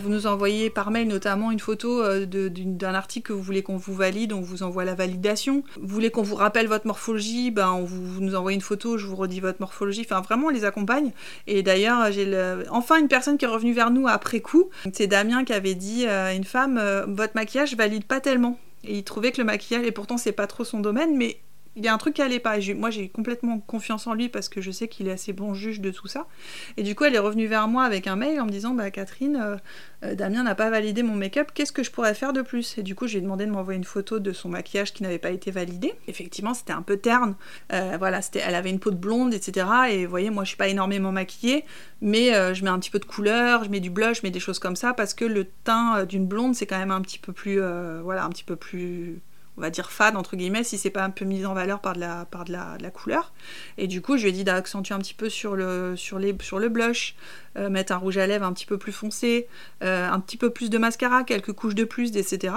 vous 0.02 0.10
nous 0.10 0.28
envoyez 0.28 0.70
par 0.70 0.92
mail 0.92 1.08
notamment 1.08 1.52
une 1.52 1.60
photo 1.60 2.04
d'un 2.26 2.94
article 2.94 3.28
que 3.28 3.34
vous 3.34 3.42
voulez 3.42 3.62
qu'on 3.62 3.78
vous 3.78 3.94
valide, 3.94 4.34
on 4.34 4.42
vous 4.42 4.64
envoie 4.64 4.84
la 4.84 4.96
validation. 4.96 5.64
Vous 5.80 5.94
voulez 5.94 6.10
qu'on 6.10 6.24
vous 6.24 6.36
rappelle 6.36 6.68
votre 6.68 6.88
morphologie, 6.88 7.52
ben 7.52 7.72
on 7.72 7.84
vous, 7.84 8.20
nous 8.20 8.36
envoie 8.36 8.54
une 8.54 8.62
photo, 8.62 8.98
je 8.98 9.06
vous 9.06 9.16
redis 9.16 9.40
votre 9.40 9.60
morphologie. 9.60 10.06
Enfin 10.10 10.22
vraiment 10.22 10.48
on 10.48 10.50
les 10.50 10.66
accompagne. 10.66 11.12
Et 11.48 11.64
d'ailleurs 11.64 12.12
j'ai 12.12 12.28
enfin 12.70 13.00
une 13.00 13.08
personne 13.08 13.38
qui 13.38 13.46
est 13.46 13.50
revenue 13.50 13.74
vers 13.74 13.92
nous 13.92 14.08
après 14.08 14.40
coup. 14.42 14.70
C'est 14.92 15.08
Damien 15.08 15.46
qui 15.46 15.54
avait 15.54 15.76
dit 15.76 16.08
à 16.08 16.34
une 16.34 16.44
femme 16.44 16.82
votre 17.08 17.36
maquillage 17.36 17.76
valide 17.76 18.06
pas 18.06 18.20
tellement. 18.20 18.58
Et 18.84 18.98
il 18.98 19.04
trouvait 19.04 19.32
que 19.32 19.40
le 19.40 19.46
maquillage, 19.46 19.86
et 19.86 19.92
pourtant 19.92 20.18
c'est 20.18 20.32
pas 20.32 20.48
trop 20.48 20.64
son 20.64 20.80
domaine, 20.80 21.18
mais 21.18 21.42
il 21.80 21.86
y 21.86 21.88
a 21.88 21.94
un 21.94 21.98
truc 21.98 22.16
qui 22.16 22.22
allait 22.22 22.40
pas. 22.40 22.58
moi, 22.76 22.90
j'ai 22.90 23.08
complètement 23.08 23.60
confiance 23.60 24.06
en 24.06 24.14
lui 24.14 24.28
parce 24.28 24.50
que 24.50 24.60
je 24.60 24.70
sais 24.70 24.90
qu'il 24.90 25.08
est 25.08 25.14
assez 25.14 25.32
bon 25.32 25.54
juge 25.54 25.80
de 25.80 25.92
tout 25.92 26.08
ça. 26.08 26.28
Et 26.76 26.84
du 26.84 26.94
coup, 26.94 27.06
elle 27.06 27.16
est 27.16 27.20
revenue 27.20 27.48
vers 27.48 27.70
moi 27.70 27.84
avec 27.84 28.06
un 28.06 28.18
mail 28.18 28.42
en 28.42 28.46
me 28.46 28.52
disant 28.52 28.74
Bah, 28.74 28.92
Catherine, 28.92 29.38
euh, 29.42 29.56
euh, 30.04 30.14
Damien 30.14 30.44
n'a 30.44 30.56
pas 30.56 30.70
validé 30.70 31.02
mon 31.02 31.16
make-up, 31.16 31.52
qu'est-ce 31.54 31.72
que 31.72 31.82
je 31.82 31.90
pourrais 31.90 32.14
faire 32.14 32.34
de 32.34 32.42
plus? 32.42 32.78
Et 32.78 32.84
du 32.84 32.96
coup, 32.96 33.08
j'ai 33.08 33.22
demandé 33.22 33.46
de 33.46 33.52
m'envoyer 33.52 33.78
une 33.78 33.86
photo 33.86 34.20
de 34.20 34.34
son 34.34 34.50
maquillage 34.50 34.94
qui 34.94 35.04
n'avait 35.04 35.20
pas 35.20 35.32
été 35.32 35.52
validé. 35.52 35.94
Effectivement, 36.10 36.54
c'était 36.54 36.74
un 36.74 36.82
peu 36.82 36.98
terne. 36.98 37.36
Euh, 37.72 37.96
voilà, 37.98 38.20
elle 38.34 38.56
avait 38.56 38.72
une 38.72 38.80
peau 38.80 38.92
de 38.92 38.98
blonde, 38.98 39.34
etc. 39.34 39.68
Et 39.90 40.04
vous 40.04 40.10
voyez, 40.10 40.32
moi, 40.32 40.44
je 40.44 40.50
suis 40.50 40.58
pas 40.58 40.68
énormément 40.68 41.14
maquillée, 41.14 41.64
mais 42.02 42.34
je 42.54 42.64
mets 42.64 42.70
un 42.70 42.80
petit 42.80 42.92
peu 42.92 43.00
de 43.00 43.06
couleur, 43.06 43.64
je 43.64 43.70
mets 43.70 43.80
du 43.80 43.90
blush, 43.90 44.18
je 44.18 44.24
mets 44.24 44.32
des 44.32 44.42
choses 44.42 44.60
comme 44.60 44.76
ça 44.76 44.94
parce 44.94 45.14
que 45.14 45.24
le 45.24 45.46
teint 45.46 46.04
d'une 46.04 46.28
blonde, 46.28 46.56
c'est 46.56 46.66
quand 46.66 46.78
même 46.78 46.92
un 46.92 47.02
petit 47.02 47.20
peu 47.20 47.32
plus. 47.32 47.62
voilà, 48.04 48.26
un 48.26 48.30
petit 48.30 48.44
peu 48.44 48.58
plus 48.58 49.22
on 49.60 49.62
va 49.62 49.70
dire 49.70 49.92
fade 49.92 50.16
entre 50.16 50.38
guillemets 50.38 50.64
si 50.64 50.78
c'est 50.78 50.90
pas 50.90 51.04
un 51.04 51.10
peu 51.10 51.26
mis 51.26 51.46
en 51.46 51.54
valeur 51.54 51.82
par 51.82 51.94
de 51.94 52.00
la, 52.00 52.26
par 52.26 52.46
de 52.46 52.54
la, 52.54 52.78
couleur. 52.92 53.34
Et 53.78 53.88
du 53.88 54.02
coup, 54.02 54.18
je 54.18 54.24
lui 54.24 54.30
ai 54.30 54.32
dit 54.32 54.44
d'accentuer 54.44 54.96
un 54.96 55.00
petit 55.00 55.14
peu 55.14 55.30
sur 55.30 55.56
le, 55.56 55.96
sur 55.96 56.18
les, 56.18 56.36
sur 56.42 56.60
le 56.60 56.70
blush, 56.70 57.16
euh, 57.58 57.70
mettre 57.70 57.92
un 57.94 57.98
rouge 57.98 58.18
à 58.18 58.26
lèvres 58.26 58.46
un 58.46 58.54
petit 58.54 58.66
peu 58.66 58.78
plus 58.78 58.92
foncé, 58.92 59.48
euh, 59.84 60.10
un 60.10 60.20
petit 60.20 60.38
peu 60.38 60.50
plus 60.50 60.70
de 60.70 60.78
mascara, 60.78 61.24
quelques 61.24 61.52
couches 61.52 61.76
de 61.76 61.84
plus, 61.84 62.16
etc. 62.16 62.54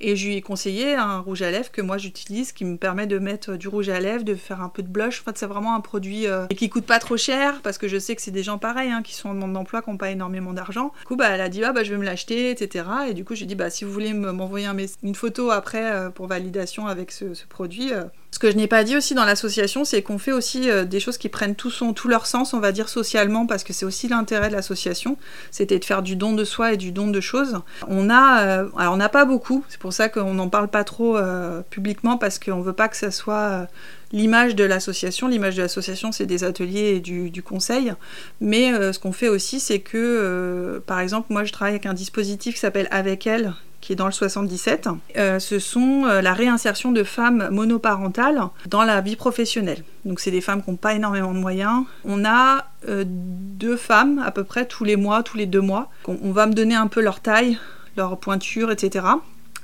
Et 0.00 0.16
je 0.16 0.26
lui 0.26 0.36
ai 0.36 0.40
conseillé 0.40 0.94
un 0.94 1.18
rouge 1.18 1.42
à 1.42 1.50
lèvres 1.50 1.70
que 1.70 1.82
moi 1.82 1.98
j'utilise 1.98 2.52
qui 2.52 2.64
me 2.64 2.76
permet 2.76 3.06
de 3.06 3.18
mettre 3.18 3.56
du 3.56 3.68
rouge 3.68 3.88
à 3.88 4.00
lèvres, 4.00 4.24
de 4.24 4.34
faire 4.34 4.62
un 4.62 4.68
peu 4.68 4.82
de 4.82 4.88
blush. 4.88 5.20
En 5.20 5.24
fait, 5.24 5.38
c'est 5.38 5.46
vraiment 5.46 5.74
un 5.74 5.80
produit 5.80 6.26
euh, 6.26 6.46
qui 6.46 6.68
coûte 6.70 6.86
pas 6.86 6.98
trop 6.98 7.16
cher 7.16 7.60
parce 7.62 7.78
que 7.78 7.88
je 7.88 7.98
sais 7.98 8.16
que 8.16 8.22
c'est 8.22 8.30
des 8.30 8.42
gens 8.42 8.58
pareils 8.58 8.90
hein, 8.90 9.02
qui 9.02 9.14
sont 9.14 9.28
en 9.28 9.34
demande 9.34 9.52
d'emploi, 9.52 9.82
qui 9.82 9.90
n'ont 9.90 9.96
pas 9.96 10.10
énormément 10.10 10.52
d'argent. 10.52 10.92
Du 11.00 11.06
coup, 11.06 11.16
bah, 11.16 11.28
elle 11.28 11.40
a 11.40 11.48
dit 11.48 11.62
ah, 11.62 11.72
bah, 11.72 11.84
je 11.84 11.90
vais 11.90 11.98
me 11.98 12.04
l'acheter, 12.04 12.50
etc. 12.50 12.84
Et 13.08 13.14
du 13.14 13.24
coup, 13.24 13.34
j'ai 13.34 13.46
dit 13.46 13.54
bah, 13.54 13.70
si 13.70 13.84
vous 13.84 13.92
voulez 13.92 14.14
m'envoyer 14.14 14.68
une 15.02 15.14
photo 15.14 15.50
après 15.50 16.10
pour 16.12 16.26
validation 16.38 16.86
avec 16.86 17.12
ce, 17.12 17.24
produit. 17.48 17.92
Ce 18.30 18.38
que 18.38 18.50
je 18.50 18.56
n'ai 18.56 18.66
pas 18.66 18.84
dit 18.84 18.96
aussi 18.96 19.14
dans 19.14 19.24
l'association, 19.24 19.84
c'est 19.84 20.02
qu'on 20.02 20.18
fait 20.18 20.32
aussi 20.32 20.68
des 20.86 21.00
choses 21.00 21.18
qui 21.18 21.28
prennent 21.28 21.54
tout, 21.54 21.70
son, 21.70 21.94
leur 22.06 22.26
sens, 22.26 22.54
on 22.54 22.60
va 22.60 22.72
dire 22.72 22.88
socialement, 22.88 23.46
parce 23.46 23.64
que 23.64 23.72
c'est 23.72 23.84
aussi 23.84 24.08
l'intérêt 24.08 24.48
de 24.48 24.54
l'association, 24.54 25.16
c'était 25.50 25.78
de 25.78 25.84
faire 25.84 26.02
du 26.02 26.16
don 26.16 26.32
de 26.32 26.44
soi 26.44 26.72
et 26.72 26.76
du 26.76 26.92
don 26.92 27.08
de 27.08 27.20
choses. 27.20 27.60
On 27.86 28.10
a, 28.10 28.42
euh, 28.42 28.68
alors 28.76 28.94
on 28.94 28.96
n'a 28.96 29.08
pas 29.08 29.24
beaucoup, 29.24 29.64
c'est 29.68 29.78
pour 29.78 29.92
ça 29.92 30.08
qu'on 30.08 30.34
n'en 30.34 30.48
parle 30.48 30.68
pas 30.68 30.84
trop 30.84 31.16
euh, 31.16 31.62
publiquement 31.70 32.18
parce 32.18 32.38
qu'on 32.38 32.60
veut 32.60 32.72
pas 32.72 32.88
que 32.88 32.96
ça 32.96 33.10
soit 33.10 33.34
euh, 33.34 33.64
l'image 34.12 34.54
de 34.54 34.64
l'association. 34.64 35.28
L'image 35.28 35.56
de 35.56 35.62
l'association, 35.62 36.12
c'est 36.12 36.26
des 36.26 36.44
ateliers 36.44 36.96
et 36.96 37.00
du, 37.00 37.30
du 37.30 37.42
conseil. 37.42 37.92
Mais 38.40 38.72
ce 38.92 38.98
qu'on 38.98 39.12
fait 39.12 39.28
aussi, 39.28 39.60
c'est 39.60 39.80
que, 39.80 40.82
par 40.86 41.00
exemple, 41.00 41.26
moi, 41.30 41.44
je 41.44 41.52
travaille 41.52 41.74
avec 41.74 41.84
un 41.84 41.92
dispositif 41.92 42.54
qui 42.54 42.60
s'appelle 42.60 42.88
Avec 42.90 43.26
elle, 43.26 43.52
qui 43.88 43.94
est 43.94 43.96
dans 43.96 44.04
le 44.04 44.12
77. 44.12 44.90
Euh, 45.16 45.38
ce 45.38 45.58
sont 45.58 46.04
euh, 46.04 46.20
la 46.20 46.34
réinsertion 46.34 46.92
de 46.92 47.02
femmes 47.04 47.48
monoparentales 47.50 48.42
dans 48.66 48.82
la 48.82 49.00
vie 49.00 49.16
professionnelle. 49.16 49.82
Donc 50.04 50.20
c'est 50.20 50.30
des 50.30 50.42
femmes 50.42 50.62
qui 50.62 50.68
n'ont 50.68 50.76
pas 50.76 50.92
énormément 50.92 51.32
de 51.32 51.38
moyens. 51.38 51.84
On 52.04 52.26
a 52.26 52.66
euh, 52.86 53.04
deux 53.06 53.78
femmes 53.78 54.22
à 54.22 54.30
peu 54.30 54.44
près 54.44 54.66
tous 54.66 54.84
les 54.84 54.96
mois, 54.96 55.22
tous 55.22 55.38
les 55.38 55.46
deux 55.46 55.62
mois. 55.62 55.88
on 56.06 56.32
va 56.32 56.46
me 56.46 56.52
donner 56.52 56.74
un 56.74 56.86
peu 56.86 57.00
leur 57.00 57.20
taille, 57.20 57.58
leur 57.96 58.18
pointure, 58.18 58.70
etc. 58.70 59.06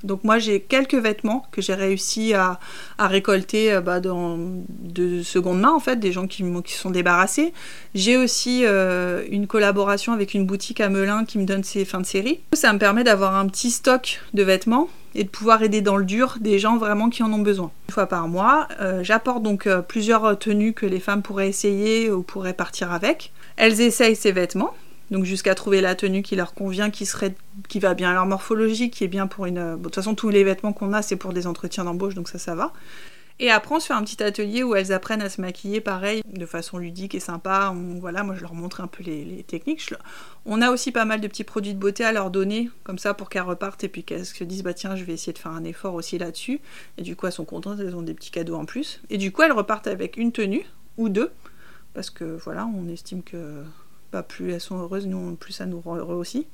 Donc 0.05 0.23
moi 0.23 0.39
j'ai 0.39 0.61
quelques 0.61 0.95
vêtements 0.95 1.47
que 1.51 1.63
j'ai 1.63 1.75
réussi 1.75 2.35
à, 2.35 2.59
récolter 2.99 3.73
euh, 3.73 3.81
bah, 3.81 4.01
dans, 4.01 4.39
de 4.69 5.23
seconde 5.23 5.61
main 5.61 5.73
en 5.73 5.81
fait, 5.81 5.97
des 5.97 6.13
gens 6.13 6.27
qui, 6.27 6.45
qui 6.65 6.75
sont 6.75 6.91
débarrassés. 6.91 7.53
J'ai 7.95 8.17
aussi 8.17 8.63
euh, 8.65 9.25
une 9.31 9.47
collaboration 9.47 10.13
avec 10.13 10.35
une 10.35 10.47
boutique 10.47 10.81
à 10.81 10.89
Melun 10.89 11.25
qui 11.25 11.39
me 11.39 11.45
donne 11.45 11.65
ses 11.65 11.85
fins 11.85 12.01
de 12.01 12.07
série. 12.07 12.41
Ça 12.53 12.73
me 12.73 12.79
permet 12.79 13.05
d'avoir 13.05 13.35
un 13.35 13.47
petit 13.47 13.71
stock 13.71 14.21
de 14.35 14.43
vêtements 14.43 14.89
et 15.17 15.25
de 15.25 15.29
pouvoir 15.29 15.63
aider 15.63 15.81
dans 15.81 15.97
le 15.97 16.05
dur 16.05 16.37
des 16.41 16.59
gens 16.59 16.77
vraiment 16.77 17.09
qui 17.09 17.23
en 17.23 17.33
ont 17.33 17.39
besoin. 17.39 17.71
Une 17.89 17.95
fois 17.95 18.07
par 18.07 18.29
mois, 18.29 18.69
euh, 18.81 19.03
j'apporte 19.03 19.43
donc 19.43 19.69
plusieurs 19.89 20.39
tenues 20.39 20.73
que 20.73 20.87
les 20.87 21.01
femmes 21.01 21.23
pourraient 21.23 21.49
essayer 21.49 22.11
ou 22.11 22.23
pourraient 22.23 22.53
partir 22.53 22.93
avec. 22.93 23.33
Elles 23.57 23.81
essayent 23.81 24.17
ces 24.17 24.33
vêtements 24.33 24.75
donc 25.11 25.25
jusqu'à 25.25 25.55
trouver 25.55 25.81
la 25.81 25.95
tenue 25.95 26.23
qui 26.23 26.37
leur 26.37 26.55
convient, 26.55 26.91
qui 26.91 27.07
serait, 27.07 27.35
qui 27.69 27.79
va 27.81 27.95
bien 27.95 28.11
à 28.11 28.15
leur 28.15 28.27
morphologie, 28.27 28.91
qui 28.91 29.05
est 29.05 29.09
bien 29.09 29.27
pour 29.27 29.47
une. 29.47 29.77
de 29.77 29.83
toute 29.83 29.95
façon, 29.95 30.15
tous 30.15 30.31
les 30.31 30.45
vêtements 30.45 30.73
qu'on 30.73 30.93
a, 30.93 31.03
c'est 31.03 31.17
pour 31.17 31.33
des 31.33 31.47
entretiens 31.47 31.85
d'embauche, 31.85 32.15
donc 32.15 32.29
ça, 32.29 32.39
ça 32.39 32.55
va. 32.55 32.73
Et 33.41 33.51
après, 33.51 33.75
on 33.75 33.81
se 33.81 33.87
fait 33.87 33.95
un 33.95 34.05
petit 34.05 34.23
atelier 34.23 34.63
où 34.63 34.77
elles 34.77 34.93
apprennent 34.93 35.23
à 35.23 35.29
se 35.29 35.41
maquiller, 35.41 35.81
pareil, 35.81 36.23
de 36.25 36.47
façon 36.47 36.79
ludique 36.79 37.17
et 37.17 37.21
sympa. 37.21 37.75
voilà, 37.99 38.23
moi, 38.23 38.37
je 38.37 38.41
leur 38.41 38.55
montre 38.55 38.81
un 38.81 38.87
peu 38.87 39.03
les, 39.03 39.43
techniques. 39.43 39.93
On 40.47 40.63
a 40.63 40.71
aussi 40.71 40.93
pas 40.93 41.05
mal 41.05 41.21
de 41.21 41.27
petits 41.27 41.43
produits 41.43 41.75
de 41.75 41.79
beauté 41.79 42.05
à 42.05 42.13
leur 42.13 42.31
donner, 42.31 42.71
comme 42.85 42.99
ça, 42.99 43.13
pour 43.13 43.29
qu'elles 43.29 43.43
repartent 43.43 43.83
et 43.83 43.89
puis 43.89 44.05
qu'elles 44.05 44.25
se 44.25 44.45
disent, 44.45 44.63
bah 44.63 44.73
tiens, 44.73 44.95
je 44.95 45.03
vais 45.03 45.15
essayer 45.15 45.33
de 45.33 45.39
faire 45.39 45.51
un 45.51 45.65
effort 45.65 45.95
aussi 45.95 46.17
là-dessus. 46.17 46.61
Et 46.97 47.03
du 47.03 47.17
coup, 47.17 47.27
elles 47.27 47.33
sont 47.33 47.45
contentes, 47.45 47.81
elles 47.81 47.97
ont 47.97 48.03
des 48.03 48.15
petits 48.15 48.31
cadeaux 48.31 48.55
en 48.55 48.67
plus. 48.67 49.03
Et 49.11 49.19
du 49.19 49.33
coup, 49.33 49.43
elles 49.43 49.53
repartent 49.53 49.89
avec 49.89 50.17
une 50.17 50.31
tenue 50.31 50.65
ou 50.97 51.09
deux, 51.09 51.33
parce 51.93 52.11
que 52.11 52.39
voilà, 52.45 52.67
on 52.67 52.89
estime 52.89 53.25
que 53.25 53.65
plus 54.23 54.53
elles 54.53 54.61
sont 54.61 54.79
heureuses, 54.79 55.07
nous, 55.07 55.35
plus 55.37 55.53
ça 55.53 55.67
nous 55.67 55.81
rend 55.81 55.97
heureux 55.97 56.17
aussi. 56.17 56.47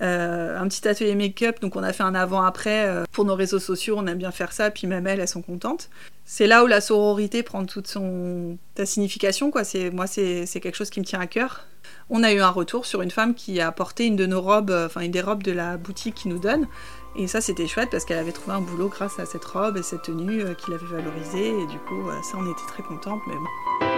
Euh, 0.00 0.56
un 0.56 0.68
petit 0.68 0.86
atelier 0.86 1.16
make-up, 1.16 1.60
donc 1.60 1.74
on 1.74 1.82
a 1.82 1.92
fait 1.92 2.04
un 2.04 2.14
avant-après 2.14 2.86
euh, 2.86 3.04
pour 3.10 3.24
nos 3.24 3.34
réseaux 3.34 3.58
sociaux, 3.58 3.96
on 3.98 4.06
aime 4.06 4.18
bien 4.18 4.30
faire 4.30 4.52
ça, 4.52 4.70
puis 4.70 4.86
même 4.86 5.06
elles, 5.06 5.18
elles 5.18 5.26
sont 5.26 5.42
contentes. 5.42 5.90
C'est 6.24 6.46
là 6.46 6.62
où 6.62 6.68
la 6.68 6.80
sororité 6.80 7.42
prend 7.42 7.64
toute 7.64 7.88
son 7.88 8.58
ta 8.74 8.86
signification, 8.86 9.50
quoi. 9.50 9.64
C'est 9.64 9.90
moi, 9.90 10.06
c'est 10.06 10.46
quelque 10.60 10.76
chose 10.76 10.90
qui 10.90 11.00
me 11.00 11.04
tient 11.04 11.20
à 11.20 11.26
cœur. 11.26 11.66
On 12.10 12.22
a 12.22 12.32
eu 12.32 12.40
un 12.40 12.50
retour 12.50 12.86
sur 12.86 13.02
une 13.02 13.10
femme 13.10 13.34
qui 13.34 13.60
a 13.60 13.72
porté 13.72 14.06
une 14.06 14.14
de 14.14 14.26
nos 14.26 14.40
robes, 14.40 14.70
euh, 14.70 14.86
enfin 14.86 15.00
une 15.00 15.10
des 15.10 15.22
robes 15.22 15.42
de 15.42 15.52
la 15.52 15.76
boutique 15.76 16.14
qui 16.14 16.28
nous 16.28 16.38
donne, 16.38 16.68
et 17.16 17.26
ça 17.26 17.40
c'était 17.40 17.66
chouette 17.66 17.88
parce 17.90 18.04
qu'elle 18.04 18.18
avait 18.18 18.32
trouvé 18.32 18.56
un 18.56 18.60
boulot 18.60 18.88
grâce 18.88 19.18
à 19.18 19.26
cette 19.26 19.44
robe 19.44 19.76
et 19.76 19.82
cette 19.82 20.02
tenue 20.02 20.44
qu'il 20.56 20.74
avait 20.74 20.86
valorisée, 20.86 21.48
et 21.48 21.66
du 21.66 21.78
coup 21.78 22.08
ça 22.22 22.36
on 22.38 22.44
était 22.44 22.66
très 22.68 22.82
contente, 22.82 23.20
mais 23.26 23.34
bon. 23.34 23.97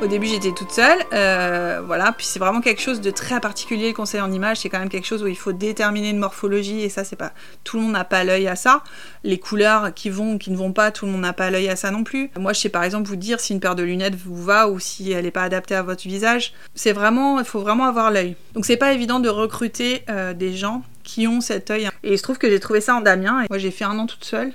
Au 0.00 0.06
début, 0.06 0.28
j'étais 0.28 0.52
toute 0.52 0.70
seule, 0.70 0.98
euh, 1.12 1.82
voilà. 1.84 2.12
Puis 2.12 2.24
c'est 2.24 2.38
vraiment 2.38 2.60
quelque 2.60 2.80
chose 2.80 3.00
de 3.00 3.10
très 3.10 3.40
particulier 3.40 3.88
le 3.88 3.94
conseil 3.94 4.20
en 4.20 4.30
image. 4.30 4.58
C'est 4.58 4.68
quand 4.68 4.78
même 4.78 4.88
quelque 4.88 5.06
chose 5.06 5.24
où 5.24 5.26
il 5.26 5.36
faut 5.36 5.50
déterminer 5.52 6.10
une 6.10 6.18
morphologie 6.18 6.82
et 6.82 6.88
ça, 6.88 7.02
c'est 7.02 7.16
pas 7.16 7.32
tout 7.64 7.78
le 7.78 7.82
monde 7.82 7.92
n'a 7.92 8.04
pas 8.04 8.22
l'œil 8.22 8.46
à 8.46 8.54
ça. 8.54 8.84
Les 9.24 9.40
couleurs 9.40 9.92
qui 9.92 10.08
vont, 10.08 10.38
qui 10.38 10.52
ne 10.52 10.56
vont 10.56 10.72
pas, 10.72 10.92
tout 10.92 11.04
le 11.04 11.10
monde 11.10 11.22
n'a 11.22 11.32
pas 11.32 11.50
l'œil 11.50 11.68
à 11.68 11.74
ça 11.74 11.90
non 11.90 12.04
plus. 12.04 12.30
Moi, 12.38 12.52
je 12.52 12.60
sais 12.60 12.68
par 12.68 12.84
exemple 12.84 13.08
vous 13.08 13.16
dire 13.16 13.40
si 13.40 13.52
une 13.52 13.58
paire 13.58 13.74
de 13.74 13.82
lunettes 13.82 14.14
vous 14.14 14.40
va 14.40 14.68
ou 14.68 14.78
si 14.78 15.10
elle 15.10 15.24
n'est 15.24 15.32
pas 15.32 15.42
adaptée 15.42 15.74
à 15.74 15.82
votre 15.82 16.02
visage. 16.04 16.54
C'est 16.76 16.92
vraiment, 16.92 17.40
il 17.40 17.44
faut 17.44 17.60
vraiment 17.60 17.84
avoir 17.84 18.12
l'œil. 18.12 18.36
Donc 18.54 18.66
c'est 18.66 18.76
pas 18.76 18.92
évident 18.92 19.18
de 19.18 19.28
recruter 19.28 20.04
euh, 20.08 20.32
des 20.32 20.54
gens 20.54 20.84
qui 21.02 21.26
ont 21.26 21.40
cet 21.40 21.72
œil. 21.72 21.88
Et 22.04 22.12
il 22.12 22.18
se 22.18 22.22
trouve 22.22 22.38
que 22.38 22.48
j'ai 22.48 22.60
trouvé 22.60 22.80
ça 22.80 22.94
en 22.94 23.00
Damien. 23.00 23.46
Moi, 23.50 23.58
j'ai 23.58 23.72
fait 23.72 23.84
un 23.84 23.98
an 23.98 24.06
toute 24.06 24.24
seule. 24.24 24.52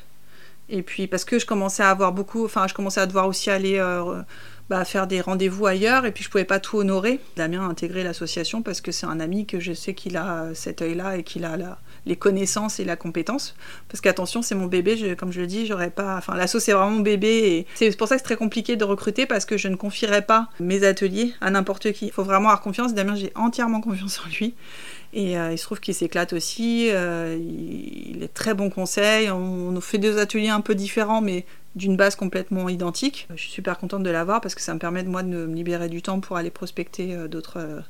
Et 0.69 0.82
puis 0.82 1.08
parce 1.08 1.25
que 1.25 1.38
je 1.38 1.45
commençais 1.45 1.84
à 1.84 1.89
avoir 1.89 2.13
beaucoup, 2.13 2.45
enfin, 2.45 2.67
je 2.67 2.73
commençais 2.73 3.01
à 3.01 3.06
devoir 3.06 3.27
aussi 3.27 3.49
aller 3.49 3.77
euh, 3.77 4.21
bah, 4.69 4.86
faire 4.86 5.08
des 5.08 5.21
rendez-vous 5.21 5.65
ailleurs 5.65 6.06
et 6.06 6.12
puis 6.12 6.23
je 6.23 6.30
pouvais 6.30 6.45
pas 6.45 6.60
tout 6.60 6.78
honorer. 6.78 7.19
Damien 7.36 7.62
a 7.62 7.69
intégré 7.69 8.04
l'association 8.04 8.62
parce 8.62 8.82
que 8.82 8.91
c'est 8.91 9.06
un 9.06 9.19
ami 9.19 9.45
que 9.45 9.60
je 9.60 9.73
sais 9.73 9.93
qu'il 9.93 10.17
a 10.17 10.47
cet 10.54 10.82
œil-là 10.82 11.17
et 11.17 11.23
qu'il 11.23 11.45
a 11.45 11.58
les 12.06 12.15
connaissances 12.15 12.80
et 12.80 12.86
la 12.86 12.95
compétence. 12.95 13.56
Parce 13.89 14.02
qu'attention, 14.02 14.41
c'est 14.41 14.56
mon 14.56 14.67
bébé, 14.67 15.15
comme 15.15 15.32
je 15.32 15.41
le 15.41 15.47
dis, 15.47 15.65
j'aurais 15.65 15.89
pas. 15.89 16.17
Enfin, 16.17 16.36
l'asso 16.36 16.60
c'est 16.60 16.71
vraiment 16.71 16.91
mon 16.91 17.02
bébé 17.02 17.28
et 17.28 17.67
c'est 17.76 17.95
pour 17.97 18.08
ça 18.08 18.15
que 18.15 18.21
c'est 18.21 18.26
très 18.26 18.36
compliqué 18.36 18.76
de 18.76 18.84
recruter 18.84 19.26
parce 19.26 19.45
que 19.45 19.58
je 19.58 19.67
ne 19.67 19.76
confierais 19.76 20.21
pas 20.21 20.49
mes 20.60 20.84
ateliers 20.86 21.34
à 21.41 21.49
n'importe 21.49 21.91
qui. 21.91 22.06
Il 22.06 22.12
faut 22.12 22.23
vraiment 22.23 22.49
avoir 22.49 22.62
confiance. 22.62 22.93
Damien, 22.93 23.15
j'ai 23.15 23.32
entièrement 23.36 23.82
confiance 23.82 24.21
en 24.26 24.30
lui. 24.30 24.56
Et 25.15 25.38
euh, 25.38 25.52
il 25.52 25.58
se 25.60 25.63
trouve 25.63 25.80
qu'il 25.80 25.93
s'éclate 25.93 26.34
aussi. 26.34 26.89
Euh, 26.89 27.38
il, 27.39 28.23
est 28.23 28.34
très 28.34 28.56
bon 28.56 28.71
conseil. 28.71 29.30
On, 29.30 29.76
on, 29.76 29.82
fait 29.82 29.99
deux 29.99 30.17
ateliers 30.17 30.49
un 30.49 30.62
peu 30.62 30.73
différents, 30.73 31.21
mais 31.21 31.45
d'une 31.75 31.97
base 31.97 32.15
complètement 32.15 32.69
identique. 32.69 33.27
Je 33.36 33.41
suis 33.41 33.51
super 33.51 33.77
contente 33.77 34.03
de 34.03 34.09
l'avoir 34.09 34.41
parce 34.41 34.55
que 34.55 34.62
ça 34.62 34.73
me 34.73 34.79
permet 34.79 35.03
de 35.03 35.09
moi 35.09 35.23
de 35.23 35.27
me 35.27 35.53
libérer 35.53 35.89
du 35.89 36.01
temps 36.01 36.19
pour 36.19 36.38
aller 36.38 36.51
prospecter 36.51 37.15
euh, 37.15 37.27
d'autres 37.27 37.59
euh, 37.59 37.81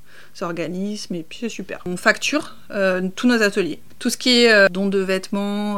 organismes 0.42 1.16
et 1.16 1.24
puis 1.24 1.40
c'est 1.42 1.50
super. 1.50 1.82
On 1.86 1.98
facture 1.98 2.56
euh, 2.72 3.10
tous 3.16 3.28
nos 3.28 3.42
ateliers. 3.42 3.80
Tout 4.00 4.10
ce 4.10 4.18
qui 4.18 4.44
est 4.44 4.70
don 4.70 4.88
de 4.88 5.00
vêtements, 5.00 5.78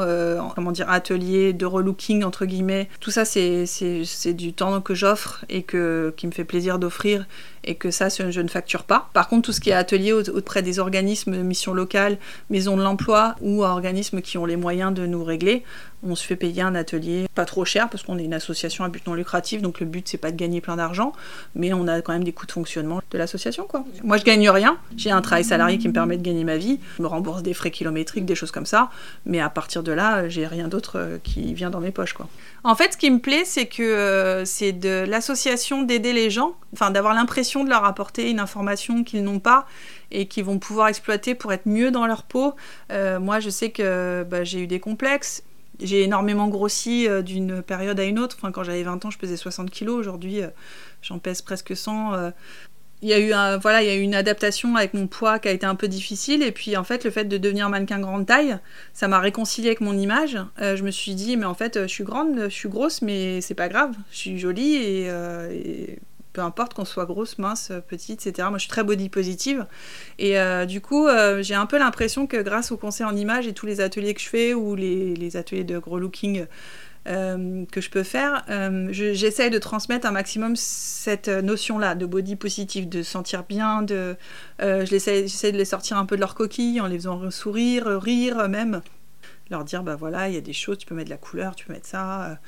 comment 0.55 0.71
dire, 0.71 0.89
atelier 0.89 1.53
de 1.53 1.65
relooking 1.65 2.23
entre 2.23 2.45
guillemets, 2.45 2.89
tout 2.99 3.11
ça 3.11 3.25
c'est, 3.25 3.65
c'est, 3.65 4.33
du 4.33 4.53
temps 4.53 4.81
que 4.81 4.93
j'offre 4.93 5.45
et 5.49 5.63
que, 5.63 6.13
qui 6.17 6.27
me 6.27 6.31
fait 6.31 6.43
plaisir 6.43 6.79
d'offrir 6.79 7.25
et 7.65 7.75
que 7.75 7.91
ça 7.91 8.07
je 8.09 8.41
ne 8.41 8.47
facture 8.47 8.83
pas. 8.83 9.09
Par 9.13 9.27
contre 9.27 9.43
tout 9.45 9.51
ce 9.51 9.59
qui 9.59 9.69
est 9.69 9.73
atelier 9.73 10.13
auprès 10.13 10.61
des 10.61 10.79
organismes, 10.79 11.41
missions 11.41 11.73
locales, 11.73 12.17
maisons 12.49 12.77
de 12.77 12.83
l'emploi 12.83 13.35
ou 13.41 13.63
organismes 13.63 14.21
qui 14.21 14.37
ont 14.37 14.45
les 14.45 14.55
moyens 14.55 14.93
de 14.93 15.05
nous 15.05 15.23
régler, 15.23 15.63
on 16.03 16.15
se 16.15 16.25
fait 16.25 16.35
payer 16.35 16.61
un 16.61 16.75
atelier 16.75 17.25
pas 17.33 17.45
trop 17.45 17.65
cher 17.65 17.89
parce 17.89 18.03
qu'on 18.03 18.17
est 18.17 18.23
une 18.23 18.33
association 18.33 18.83
à 18.83 18.89
but 18.89 19.05
non 19.07 19.13
lucratif, 19.13 19.61
donc 19.61 19.79
le 19.79 19.85
but 19.85 20.07
c'est 20.07 20.17
pas 20.17 20.31
de 20.31 20.37
gagner 20.37 20.61
plein 20.61 20.75
d'argent, 20.75 21.13
mais 21.55 21.73
on 21.73 21.87
a 21.87 22.01
quand 22.01 22.13
même 22.13 22.23
des 22.23 22.33
coûts 22.33 22.45
de 22.45 22.51
fonctionnement 22.51 23.01
de 23.09 23.17
l'association 23.17 23.65
quoi. 23.65 23.83
Moi 24.03 24.17
je 24.17 24.23
gagne 24.23 24.49
rien, 24.49 24.77
j'ai 24.95 25.11
un 25.11 25.21
travail 25.21 25.43
salarié 25.43 25.77
qui 25.77 25.87
me 25.87 25.93
permet 25.93 26.17
de 26.17 26.23
gagner 26.23 26.43
ma 26.43 26.57
vie, 26.57 26.79
je 26.97 27.01
me 27.01 27.07
rembourse 27.07 27.41
des 27.41 27.53
frais 27.53 27.71
kilométriques, 27.71 28.04
des 28.13 28.35
choses 28.35 28.51
comme 28.51 28.65
ça, 28.65 28.89
mais 29.25 29.39
à 29.39 29.49
partir 29.49 29.83
de 29.83 29.91
là, 29.91 30.29
j'ai 30.29 30.47
rien 30.47 30.67
d'autre 30.67 30.97
euh, 30.97 31.17
qui 31.23 31.53
vient 31.53 31.69
dans 31.69 31.79
mes 31.79 31.91
poches 31.91 32.13
quoi. 32.13 32.27
En 32.63 32.75
fait, 32.75 32.93
ce 32.93 32.97
qui 32.97 33.11
me 33.11 33.19
plaît, 33.19 33.43
c'est 33.45 33.67
que 33.67 33.83
euh, 33.83 34.45
c'est 34.45 34.71
de 34.71 35.05
l'association 35.07 35.83
d'aider 35.83 36.13
les 36.13 36.29
gens, 36.29 36.55
enfin 36.73 36.91
d'avoir 36.91 37.13
l'impression 37.13 37.63
de 37.63 37.69
leur 37.69 37.83
apporter 37.85 38.29
une 38.29 38.39
information 38.39 39.03
qu'ils 39.03 39.23
n'ont 39.23 39.39
pas 39.39 39.67
et 40.11 40.27
qu'ils 40.27 40.45
vont 40.45 40.59
pouvoir 40.59 40.87
exploiter 40.87 41.35
pour 41.35 41.53
être 41.53 41.65
mieux 41.65 41.91
dans 41.91 42.05
leur 42.07 42.23
peau. 42.23 42.55
Euh, 42.91 43.19
moi, 43.19 43.39
je 43.39 43.49
sais 43.49 43.71
que 43.71 44.25
bah, 44.29 44.43
j'ai 44.43 44.59
eu 44.59 44.67
des 44.67 44.79
complexes 44.79 45.43
j'ai 45.81 46.03
énormément 46.03 46.47
grossi 46.47 47.05
d'une 47.25 47.61
période 47.61 47.99
à 47.99 48.05
une 48.05 48.17
autre. 48.17 48.37
Enfin, 48.39 48.53
quand 48.53 48.63
j'avais 48.63 48.83
20 48.83 49.03
ans, 49.03 49.09
je 49.09 49.17
pesais 49.17 49.35
60 49.35 49.69
kilos. 49.69 49.97
Aujourd'hui, 49.97 50.39
j'en 51.01 51.19
pèse 51.19 51.41
presque 51.41 51.75
100. 51.75 52.13
Euh. 52.13 52.31
Il 53.05 53.09
y, 53.09 53.13
a 53.13 53.19
eu 53.19 53.59
voilà, 53.61 53.83
il 53.83 53.87
y 53.87 53.91
a 53.91 53.95
une 53.95 54.15
adaptation 54.15 54.75
avec 54.75 54.95
mon 54.95 55.05
poids 55.05 55.37
qui 55.37 55.47
a 55.47 55.51
été 55.51 55.67
un 55.67 55.75
peu 55.75 55.87
difficile. 55.87 56.41
Et 56.41 56.51
puis, 56.51 56.75
en 56.75 56.83
fait, 56.83 57.03
le 57.03 57.11
fait 57.11 57.25
de 57.25 57.37
devenir 57.37 57.69
mannequin 57.69 57.99
grande 57.99 58.25
taille, 58.25 58.57
ça 58.93 59.07
m'a 59.07 59.19
réconcilié 59.19 59.69
avec 59.69 59.81
mon 59.81 59.95
image. 59.95 60.39
je 60.57 60.81
me 60.81 60.89
suis 60.89 61.13
dit, 61.13 61.37
mais 61.37 61.45
en 61.45 61.53
fait, 61.53 61.83
je 61.83 61.87
suis 61.87 62.03
grande, 62.03 62.45
je 62.45 62.49
suis 62.49 62.67
grosse, 62.67 63.03
mais 63.03 63.41
c'est 63.41 63.53
pas 63.53 63.69
grave. 63.69 63.91
Je 64.09 64.17
suis 64.17 64.39
jolie 64.39 64.77
et, 64.77 65.99
peu 66.33 66.41
importe 66.41 66.73
qu'on 66.73 66.83
soit 66.83 67.05
grosse, 67.05 67.37
mince, 67.37 67.71
petite, 67.87 68.25
etc. 68.25 68.47
Moi, 68.49 68.57
je 68.57 68.63
suis 68.63 68.71
très 68.71 68.83
body 68.83 69.09
positive. 69.09 69.67
Et 70.17 70.35
du 70.65 70.81
coup, 70.81 71.07
j'ai 71.41 71.53
un 71.53 71.67
peu 71.67 71.77
l'impression 71.77 72.25
que 72.25 72.37
grâce 72.37 72.71
au 72.71 72.77
conseil 72.77 73.05
en 73.05 73.15
images 73.15 73.45
et 73.45 73.53
tous 73.53 73.67
les 73.67 73.81
ateliers 73.81 74.15
que 74.15 74.21
je 74.21 74.29
fais 74.29 74.55
ou 74.55 74.73
les, 74.73 75.13
les 75.13 75.37
ateliers 75.37 75.63
de 75.63 75.77
gros 75.77 75.99
looking 75.99 76.47
euh, 77.07 77.65
que 77.71 77.81
je 77.81 77.89
peux 77.89 78.03
faire, 78.03 78.43
euh, 78.49 78.87
j'essaie 78.91 79.51
de 79.51 79.59
transmettre 79.59 80.07
un 80.07 80.11
maximum 80.11 80.55
cette 80.55 81.27
notion-là 81.27 81.93
de 81.93 82.05
body 82.05 82.35
positif, 82.35 82.87
de 82.87 83.03
sentir 83.03 83.43
bien, 83.43 83.83
de, 83.83 84.15
euh, 84.61 84.85
j'essaie 84.85 85.51
de 85.51 85.57
les 85.57 85.65
sortir 85.65 85.97
un 85.97 86.05
peu 86.05 86.15
de 86.15 86.21
leur 86.21 86.33
coquille 86.33 86.81
en 86.81 86.87
les 86.87 86.97
faisant 86.97 87.29
sourire, 87.29 87.85
rire 88.01 88.49
même, 88.49 88.81
leur 89.51 89.63
dire 89.63 89.83
bah 89.83 89.95
voilà, 89.95 90.29
il 90.29 90.33
y 90.33 90.37
a 90.37 90.41
des 90.41 90.53
choses, 90.53 90.79
tu 90.79 90.87
peux 90.87 90.95
mettre 90.95 91.09
de 91.09 91.13
la 91.13 91.19
couleur, 91.19 91.55
tu 91.55 91.65
peux 91.65 91.73
mettre 91.73 91.87
ça, 91.87 92.39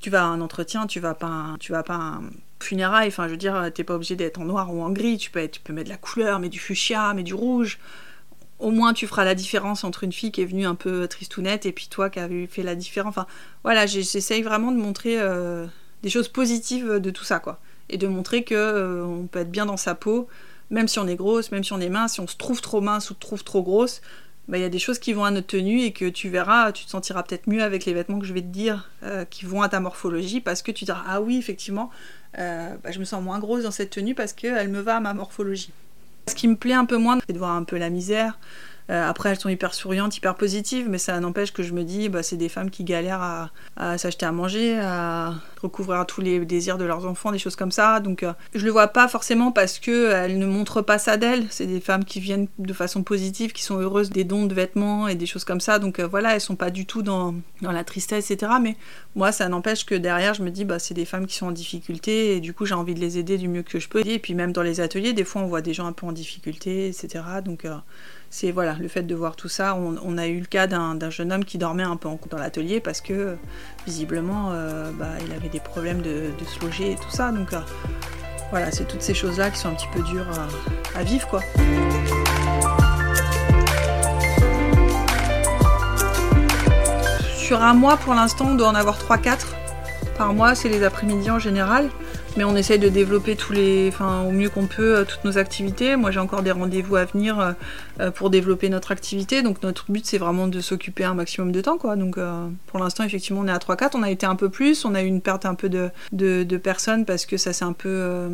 tu 0.00 0.10
vas 0.10 0.22
à 0.22 0.26
un 0.26 0.40
entretien, 0.40 0.86
tu 0.86 0.98
vas 0.98 1.14
pas, 1.14 1.54
tu 1.60 1.70
vas 1.70 1.84
pas 1.84 1.94
un 1.94 2.22
funérail, 2.60 3.08
enfin 3.08 3.26
je 3.26 3.32
veux 3.32 3.36
dire, 3.36 3.70
t'es 3.72 3.84
pas 3.84 3.94
obligé 3.94 4.16
d'être 4.16 4.40
en 4.40 4.44
noir 4.44 4.74
ou 4.74 4.82
en 4.82 4.90
gris, 4.90 5.18
tu 5.18 5.30
peux, 5.30 5.46
tu 5.46 5.60
peux 5.60 5.72
mettre 5.72 5.86
de 5.88 5.92
la 5.92 5.98
couleur, 5.98 6.40
mais 6.40 6.48
du 6.48 6.58
fuchsia, 6.58 7.14
mais 7.14 7.22
du 7.22 7.34
rouge 7.34 7.78
au 8.60 8.70
moins 8.70 8.92
tu 8.92 9.06
feras 9.06 9.24
la 9.24 9.34
différence 9.34 9.84
entre 9.84 10.04
une 10.04 10.12
fille 10.12 10.30
qui 10.30 10.42
est 10.42 10.46
venue 10.46 10.66
un 10.66 10.74
peu 10.74 11.08
tristounette 11.08 11.66
et 11.66 11.72
puis 11.72 11.88
toi 11.88 12.10
qui 12.10 12.20
as 12.20 12.28
fait 12.48 12.62
la 12.62 12.74
différence. 12.74 13.10
Enfin, 13.10 13.26
voilà, 13.64 13.86
j'essaye 13.86 14.42
vraiment 14.42 14.70
de 14.70 14.76
montrer 14.76 15.18
euh, 15.18 15.66
des 16.02 16.10
choses 16.10 16.28
positives 16.28 17.00
de 17.00 17.10
tout 17.10 17.24
ça, 17.24 17.40
quoi. 17.40 17.60
Et 17.88 17.96
de 17.96 18.06
montrer 18.06 18.44
que 18.44 18.54
euh, 18.54 19.04
on 19.04 19.26
peut 19.26 19.40
être 19.40 19.50
bien 19.50 19.66
dans 19.66 19.76
sa 19.76 19.94
peau, 19.94 20.28
même 20.70 20.88
si 20.88 20.98
on 20.98 21.08
est 21.08 21.16
grosse, 21.16 21.50
même 21.50 21.64
si 21.64 21.72
on 21.72 21.80
est 21.80 21.88
mince, 21.88 22.14
si 22.14 22.20
on 22.20 22.26
se 22.26 22.36
trouve 22.36 22.60
trop 22.60 22.80
mince 22.80 23.10
ou 23.10 23.14
trouve 23.14 23.42
trop 23.42 23.62
grosse, 23.62 24.02
bah, 24.46 24.58
il 24.58 24.60
y 24.60 24.64
a 24.64 24.68
des 24.68 24.78
choses 24.78 24.98
qui 24.98 25.12
vont 25.12 25.24
à 25.24 25.30
notre 25.30 25.48
tenue 25.48 25.82
et 25.82 25.92
que 25.92 26.08
tu 26.08 26.28
verras, 26.28 26.72
tu 26.72 26.84
te 26.84 26.90
sentiras 26.90 27.22
peut-être 27.22 27.48
mieux 27.48 27.62
avec 27.62 27.86
les 27.86 27.94
vêtements 27.94 28.18
que 28.18 28.26
je 28.26 28.34
vais 28.34 28.42
te 28.42 28.46
dire, 28.46 28.90
euh, 29.02 29.24
qui 29.24 29.46
vont 29.46 29.62
à 29.62 29.68
ta 29.68 29.80
morphologie, 29.80 30.40
parce 30.40 30.62
que 30.62 30.70
tu 30.70 30.84
diras, 30.84 31.02
ah 31.06 31.20
oui, 31.20 31.38
effectivement, 31.38 31.90
bah, 32.36 32.90
je 32.90 32.98
me 33.00 33.04
sens 33.04 33.22
moins 33.22 33.38
grosse 33.40 33.64
dans 33.64 33.72
cette 33.72 33.90
tenue 33.90 34.14
parce 34.14 34.32
qu'elle 34.32 34.68
me 34.68 34.80
va 34.80 34.96
à 34.96 35.00
ma 35.00 35.14
morphologie. 35.14 35.72
Ce 36.30 36.36
qui 36.36 36.46
me 36.46 36.54
plaît 36.54 36.74
un 36.74 36.84
peu 36.84 36.96
moins, 36.96 37.18
c'est 37.26 37.32
de 37.32 37.38
voir 37.38 37.56
un 37.56 37.64
peu 37.64 37.76
la 37.76 37.90
misère, 37.90 38.38
après, 38.88 39.30
elles 39.30 39.38
sont 39.38 39.48
hyper 39.48 39.74
souriantes, 39.74 40.16
hyper 40.16 40.34
positives, 40.34 40.88
mais 40.88 40.98
ça 40.98 41.18
n'empêche 41.20 41.52
que 41.52 41.62
je 41.62 41.72
me 41.72 41.84
dis, 41.84 42.08
bah, 42.08 42.22
c'est 42.22 42.36
des 42.36 42.48
femmes 42.48 42.70
qui 42.70 42.84
galèrent 42.84 43.50
à, 43.76 43.98
s'acheter 43.98 44.26
à 44.26 44.32
manger, 44.32 44.78
à 44.80 45.34
recouvrir 45.62 46.06
tous 46.06 46.20
les 46.20 46.44
désirs 46.44 46.78
de 46.78 46.84
leurs 46.84 47.06
enfants, 47.06 47.32
des 47.32 47.38
choses 47.38 47.56
comme 47.56 47.70
ça. 47.70 48.00
Donc, 48.00 48.22
euh, 48.22 48.32
je 48.54 48.64
le 48.64 48.70
vois 48.70 48.88
pas 48.88 49.08
forcément 49.08 49.52
parce 49.52 49.78
que 49.78 50.10
elles 50.10 50.38
ne 50.38 50.46
montrent 50.46 50.82
pas 50.82 50.98
ça 50.98 51.16
d'elles. 51.16 51.46
C'est 51.50 51.66
des 51.66 51.80
femmes 51.80 52.04
qui 52.04 52.20
viennent 52.20 52.48
de 52.58 52.72
façon 52.72 53.02
positive, 53.02 53.52
qui 53.52 53.62
sont 53.62 53.78
heureuses 53.78 54.10
des 54.10 54.24
dons 54.24 54.46
de 54.46 54.54
vêtements 54.54 55.08
et 55.08 55.14
des 55.14 55.26
choses 55.26 55.44
comme 55.44 55.60
ça. 55.60 55.78
Donc, 55.78 55.98
euh, 55.98 56.06
voilà, 56.06 56.34
elles 56.34 56.40
sont 56.40 56.56
pas 56.56 56.70
du 56.70 56.86
tout 56.86 57.02
dans, 57.02 57.34
dans 57.62 57.72
la 57.72 57.84
tristesse, 57.84 58.30
etc. 58.30 58.52
Mais 58.60 58.76
moi, 59.14 59.32
ça 59.32 59.48
n'empêche 59.48 59.84
que 59.84 59.94
derrière, 59.94 60.34
je 60.34 60.42
me 60.42 60.50
dis, 60.50 60.64
bah, 60.64 60.78
c'est 60.78 60.94
des 60.94 61.04
femmes 61.04 61.26
qui 61.26 61.36
sont 61.36 61.46
en 61.46 61.52
difficulté 61.52 62.36
et 62.36 62.40
du 62.40 62.54
coup, 62.54 62.66
j'ai 62.66 62.74
envie 62.74 62.94
de 62.94 63.00
les 63.00 63.18
aider 63.18 63.38
du 63.38 63.48
mieux 63.48 63.62
que 63.62 63.78
je 63.78 63.88
peux. 63.88 64.06
Et 64.06 64.18
puis, 64.18 64.34
même 64.34 64.52
dans 64.52 64.62
les 64.62 64.80
ateliers, 64.80 65.12
des 65.12 65.24
fois, 65.24 65.42
on 65.42 65.46
voit 65.46 65.62
des 65.62 65.74
gens 65.74 65.86
un 65.86 65.92
peu 65.92 66.06
en 66.06 66.12
difficulté, 66.12 66.88
etc. 66.88 67.22
Donc, 67.44 67.66
c'est 68.30 68.52
voilà 68.52 68.76
le 68.80 68.86
fait 68.86 69.02
de 69.02 69.14
voir 69.14 69.34
tout 69.34 69.48
ça. 69.48 69.76
On, 69.76 70.16
a 70.16 70.28
eu 70.28 70.38
le 70.38 70.46
cas 70.46 70.68
d'un 70.68 71.10
jeune 71.10 71.32
homme 71.32 71.44
qui 71.44 71.58
dormait 71.58 71.82
un 71.82 71.96
peu 71.96 72.08
dans 72.30 72.38
l'atelier 72.38 72.80
parce 72.80 73.00
que 73.00 73.36
visiblement 73.86 74.50
euh, 74.52 74.92
bah, 74.92 75.08
il 75.26 75.32
avait 75.34 75.48
des 75.48 75.58
problèmes 75.58 76.00
de, 76.00 76.30
se 76.46 76.64
loger 76.64 76.92
et 76.92 76.94
tout 76.94 77.10
ça. 77.10 77.32
Donc 77.32 77.52
euh, 77.52 77.58
voilà, 78.50 78.70
c'est 78.70 78.86
toutes 78.86 79.02
ces 79.02 79.14
choses-là 79.14 79.50
qui 79.50 79.58
sont 79.58 79.68
un 79.68 79.74
petit 79.74 79.88
peu 79.92 80.00
dures 80.02 80.28
à, 80.94 81.02
vivre 81.02 81.26
quoi. 81.26 81.40
Sur 87.36 87.62
un 87.62 87.74
mois 87.74 87.96
pour 87.96 88.14
l'instant 88.14 88.50
on 88.50 88.54
doit 88.54 88.68
en 88.68 88.76
avoir 88.76 88.96
3-4 89.00 89.46
par 90.16 90.32
mois, 90.34 90.54
c'est 90.54 90.68
les 90.68 90.84
après-midi 90.84 91.30
en 91.32 91.40
général 91.40 91.88
mais 92.36 92.44
on 92.44 92.56
essaye 92.56 92.78
de 92.78 92.88
développer 92.88 93.36
tous 93.36 93.52
les, 93.52 93.88
enfin, 93.88 94.22
au 94.22 94.30
mieux 94.30 94.48
qu'on 94.48 94.66
peut 94.66 94.98
euh, 94.98 95.04
toutes 95.04 95.24
nos 95.24 95.38
activités. 95.38 95.96
Moi, 95.96 96.10
j'ai 96.10 96.20
encore 96.20 96.42
des 96.42 96.52
rendez-vous 96.52 96.96
à 96.96 97.04
venir 97.04 97.38
euh, 97.40 97.52
euh, 98.00 98.10
pour 98.10 98.30
développer 98.30 98.68
notre 98.68 98.92
activité. 98.92 99.42
Donc, 99.42 99.62
notre 99.62 99.90
but, 99.90 100.06
c'est 100.06 100.18
vraiment 100.18 100.46
de 100.46 100.60
s'occuper 100.60 101.04
un 101.04 101.14
maximum 101.14 101.52
de 101.52 101.60
temps, 101.60 101.78
quoi. 101.78 101.96
Donc, 101.96 102.18
pour 102.66 102.78
l'instant, 102.78 103.04
effectivement, 103.04 103.40
on 103.40 103.48
est 103.48 103.52
à 103.52 103.58
3-4. 103.58 103.90
On 103.94 104.02
a 104.02 104.10
été 104.10 104.26
un 104.26 104.36
peu 104.36 104.48
plus. 104.48 104.84
On 104.84 104.94
a 104.94 105.02
eu 105.02 105.06
une 105.06 105.20
perte 105.20 105.44
un 105.46 105.54
peu 105.54 105.68
de, 105.68 105.90
de 106.12 106.56
personnes 106.56 107.04
parce 107.04 107.26
que 107.26 107.36
ça 107.36 107.52
s'est 107.52 107.64
un 107.64 107.72
peu 107.72 108.28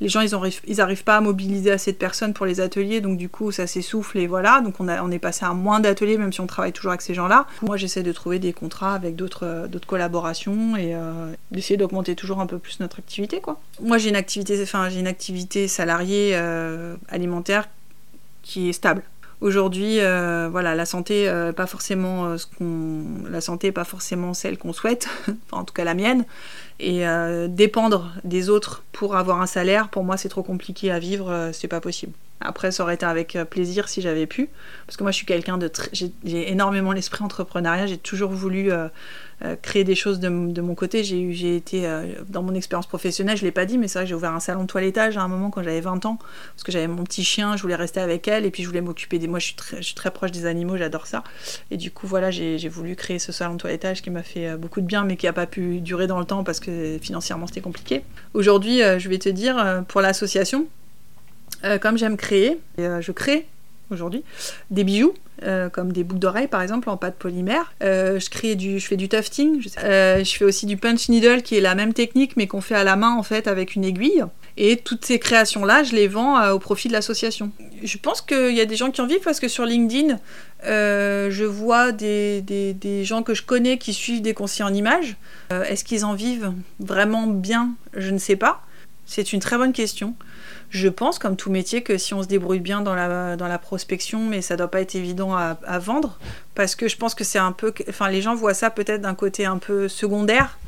les 0.00 0.08
gens, 0.08 0.20
ils, 0.20 0.30
ils 0.66 0.80
arrivent 0.80 1.04
pas 1.04 1.16
à 1.16 1.20
mobiliser 1.20 1.70
assez 1.70 1.92
de 1.92 1.96
personnes 1.96 2.34
pour 2.34 2.46
les 2.46 2.60
ateliers, 2.60 3.00
donc 3.00 3.18
du 3.18 3.28
coup, 3.28 3.52
ça 3.52 3.66
s'essouffle 3.66 4.18
et 4.18 4.26
voilà. 4.26 4.60
Donc 4.60 4.74
on, 4.80 5.10
est 5.10 5.18
passé 5.18 5.44
à 5.44 5.52
moins 5.52 5.80
d'ateliers, 5.80 6.18
même 6.18 6.32
si 6.32 6.40
on 6.40 6.46
travaille 6.46 6.72
toujours 6.72 6.92
avec 6.92 7.02
ces 7.02 7.14
gens-là. 7.14 7.46
Moi, 7.62 7.76
j'essaie 7.76 8.02
de 8.02 8.12
trouver 8.12 8.38
des 8.38 8.52
contrats 8.52 8.94
avec 8.94 9.16
d'autres 9.16 9.44
euh, 9.46 9.68
collaborations 9.86 10.76
et 10.76 10.94
euh, 10.94 11.32
d'essayer 11.50 11.76
d'augmenter 11.76 12.14
toujours 12.14 12.40
un 12.40 12.46
peu 12.46 12.58
plus 12.58 12.80
notre 12.80 12.98
activité. 12.98 13.40
Moi, 13.80 13.98
j'ai 13.98 14.08
une 14.08 14.16
activité, 14.16 14.60
enfin, 14.62 14.88
salariée 15.68 16.32
euh, 16.34 16.96
alimentaire 17.08 17.68
qui 18.42 18.68
est 18.68 18.72
stable. 18.72 19.02
Aujourd'hui, 19.40 19.98
voilà, 19.98 20.74
la 20.74 20.86
santé, 20.86 21.30
pas 21.54 21.66
forcément 21.66 22.38
ce 22.38 22.46
qu'on, 22.46 23.28
la 23.28 23.40
santé, 23.40 23.70
pas 23.70 23.84
forcément 23.84 24.34
celle 24.34 24.56
qu'on 24.58 24.72
souhaite, 24.72 25.08
en 25.52 25.64
tout 25.64 25.74
cas 25.74 25.84
la 25.84 25.94
mienne. 25.94 26.24
Et 26.78 27.06
euh, 27.06 27.48
dépendre 27.48 28.12
des 28.24 28.50
autres 28.50 28.82
pour 28.92 29.16
avoir 29.16 29.40
un 29.40 29.46
salaire, 29.46 29.88
pour 29.88 30.04
moi, 30.04 30.16
c'est 30.16 30.28
trop 30.28 30.42
compliqué 30.42 30.90
à 30.90 30.98
vivre, 30.98 31.30
euh, 31.30 31.50
c'est 31.52 31.68
pas 31.68 31.80
possible. 31.80 32.12
Après, 32.40 32.70
ça 32.70 32.82
aurait 32.82 32.94
été 32.94 33.06
avec 33.06 33.34
euh, 33.34 33.46
plaisir 33.46 33.88
si 33.88 34.02
j'avais 34.02 34.26
pu, 34.26 34.50
parce 34.86 34.98
que 34.98 35.02
moi, 35.02 35.10
je 35.10 35.16
suis 35.16 35.26
quelqu'un 35.26 35.56
de. 35.56 35.70
J'ai 35.92 36.12
énormément 36.50 36.92
l'esprit 36.92 37.24
entrepreneuriat, 37.24 37.86
j'ai 37.86 37.96
toujours 37.96 38.30
voulu 38.30 38.70
euh, 38.70 38.88
créer 39.62 39.84
des 39.84 39.94
choses 39.94 40.18
de, 40.18 40.28
mon 40.28 40.74
côté. 40.74 41.04
J'ai 41.04 41.56
été 41.56 41.86
euh, 41.86 42.06
dans 42.28 42.42
mon 42.42 42.54
expérience 42.54 42.86
professionnelle, 42.86 43.36
je 43.36 43.44
l'ai 43.44 43.52
pas 43.52 43.66
dit, 43.66 43.76
mais 43.76 43.88
c'est 43.88 43.98
vrai 43.98 44.06
j'ai 44.06 44.14
ouvert 44.14 44.32
un 44.32 44.40
salon 44.40 44.62
de 44.62 44.66
toilettage 44.66 45.18
à 45.18 45.22
un 45.22 45.28
moment 45.28 45.50
quand 45.50 45.62
j'avais 45.62 45.80
20 45.80 46.06
ans, 46.06 46.18
parce 46.54 46.62
que 46.62 46.72
j'avais 46.72 46.88
mon 46.88 47.04
petit 47.04 47.24
chien, 47.24 47.56
je 47.56 47.62
voulais 47.62 47.74
rester 47.74 48.00
avec 48.00 48.28
elle, 48.28 48.46
et 48.46 48.50
puis 48.50 48.62
je 48.62 48.68
voulais 48.68 48.80
m'occuper 48.80 49.18
des. 49.18 49.28
Moi, 49.28 49.38
je 49.38 49.46
suis 49.46 49.54
très, 49.54 49.76
je 49.78 49.82
suis 49.82 49.94
très 49.94 50.10
proche 50.10 50.30
des 50.30 50.46
animaux, 50.46 50.76
j'adore 50.76 51.06
ça. 51.06 51.22
Et 51.70 51.76
du 51.76 51.90
coup, 51.90 52.06
voilà, 52.06 52.30
j'ai 52.30 52.68
voulu 52.68 52.96
créer 52.96 53.18
ce 53.18 53.32
salon 53.32 53.54
de 53.54 53.58
toilettage 53.58 54.02
qui 54.02 54.10
m'a 54.10 54.22
fait 54.22 54.48
euh, 54.48 54.56
beaucoup 54.56 54.80
de 54.80 54.86
bien, 54.86 55.04
mais 55.04 55.16
qui 55.16 55.26
a 55.26 55.32
pas 55.32 55.46
pu 55.46 55.80
durer 55.80 56.06
dans 56.06 56.18
le 56.18 56.24
temps 56.24 56.42
parce 56.42 56.60
que 56.60 56.98
financièrement 57.00 57.46
c'était 57.46 57.60
compliqué. 57.60 58.02
Aujourd'hui, 58.34 58.80
je 58.98 59.08
vais 59.08 59.18
te 59.18 59.28
dire, 59.28 59.84
pour 59.88 60.00
l'association, 60.00 60.66
comme 61.80 61.98
j'aime 61.98 62.16
créer, 62.16 62.58
je 62.78 63.12
crée 63.12 63.46
aujourd'hui, 63.90 64.24
des 64.70 64.84
bijoux, 64.84 65.14
euh, 65.42 65.68
comme 65.68 65.92
des 65.92 66.02
boucles 66.02 66.20
d'oreilles 66.20 66.48
par 66.48 66.62
exemple 66.62 66.88
en 66.88 66.96
pâte 66.96 67.16
polymère. 67.16 67.74
Euh, 67.82 68.18
je, 68.18 68.30
crée 68.30 68.54
du, 68.54 68.78
je 68.78 68.86
fais 68.86 68.96
du 68.96 69.06
tufting, 69.06 69.60
je, 69.60 69.68
euh, 69.84 70.24
je, 70.24 70.34
fais 70.34 70.46
aussi 70.46 70.64
du 70.64 70.78
punch 70.78 71.10
needle 71.10 71.42
qui 71.42 71.56
est 71.56 71.60
la 71.60 71.74
même 71.74 71.92
technique 71.92 72.38
mais 72.38 72.46
qu'on 72.46 72.62
fait 72.62 72.74
à 72.74 72.84
la 72.84 72.96
main 72.96 73.14
en 73.14 73.22
fait 73.22 73.46
avec 73.46 73.74
une 73.74 73.84
aiguille. 73.84 74.24
Et 74.56 74.78
toutes 74.78 75.04
ces 75.04 75.18
créations-là, 75.18 75.82
je 75.82 75.94
les 75.94 76.08
vends 76.08 76.50
au 76.50 76.58
profit 76.58 76.88
de 76.88 76.94
l'association. 76.94 77.52
Je 77.82 77.98
pense 77.98 78.22
qu'il 78.22 78.56
y 78.56 78.60
a 78.62 78.64
des 78.64 78.76
gens 78.76 78.90
qui 78.90 79.02
en 79.02 79.06
vivent 79.06 79.20
parce 79.22 79.38
que 79.38 79.48
sur 79.48 79.66
LinkedIn, 79.66 80.18
je 80.64 81.44
vois 81.44 81.92
des, 81.92 83.02
gens 83.04 83.22
que 83.22 83.34
je 83.34 83.42
connais 83.42 83.76
qui 83.76 83.92
suivent 83.92 84.22
des 84.22 84.32
conseillers 84.32 84.64
en 84.64 84.72
images. 84.72 85.16
Est-ce 85.50 85.84
qu'ils 85.84 86.06
en 86.06 86.14
vivent 86.14 86.54
vraiment 86.80 87.26
bien? 87.26 87.74
Je 87.94 88.10
ne 88.10 88.16
sais 88.16 88.36
pas. 88.36 88.62
C'est 89.04 89.34
une 89.34 89.40
très 89.40 89.58
bonne 89.58 89.74
question. 89.74 90.14
Je 90.70 90.88
pense, 90.88 91.18
comme 91.18 91.36
tout 91.36 91.50
métier, 91.50 91.82
que 91.82 91.96
si 91.96 92.14
on 92.14 92.22
se 92.22 92.28
débrouille 92.28 92.60
bien 92.60 92.80
dans 92.80 92.94
la, 92.94 93.36
dans 93.36 93.48
la 93.48 93.58
prospection, 93.58 94.20
mais 94.26 94.42
ça 94.42 94.56
doit 94.56 94.70
pas 94.70 94.80
être 94.80 94.94
évident 94.94 95.34
à, 95.34 95.78
vendre, 95.78 96.18
parce 96.54 96.74
que 96.74 96.88
je 96.88 96.96
pense 96.96 97.14
que 97.14 97.24
c'est 97.24 97.38
un 97.38 97.52
peu... 97.52 97.72
Enfin, 97.88 98.08
les 98.08 98.22
gens 98.22 98.34
voient 98.34 98.54
ça 98.54 98.70
peut-être 98.70 99.02
d'un 99.02 99.14
côté 99.14 99.46
un 99.46 99.58
peu 99.58 99.88
secondaire, 99.88 100.58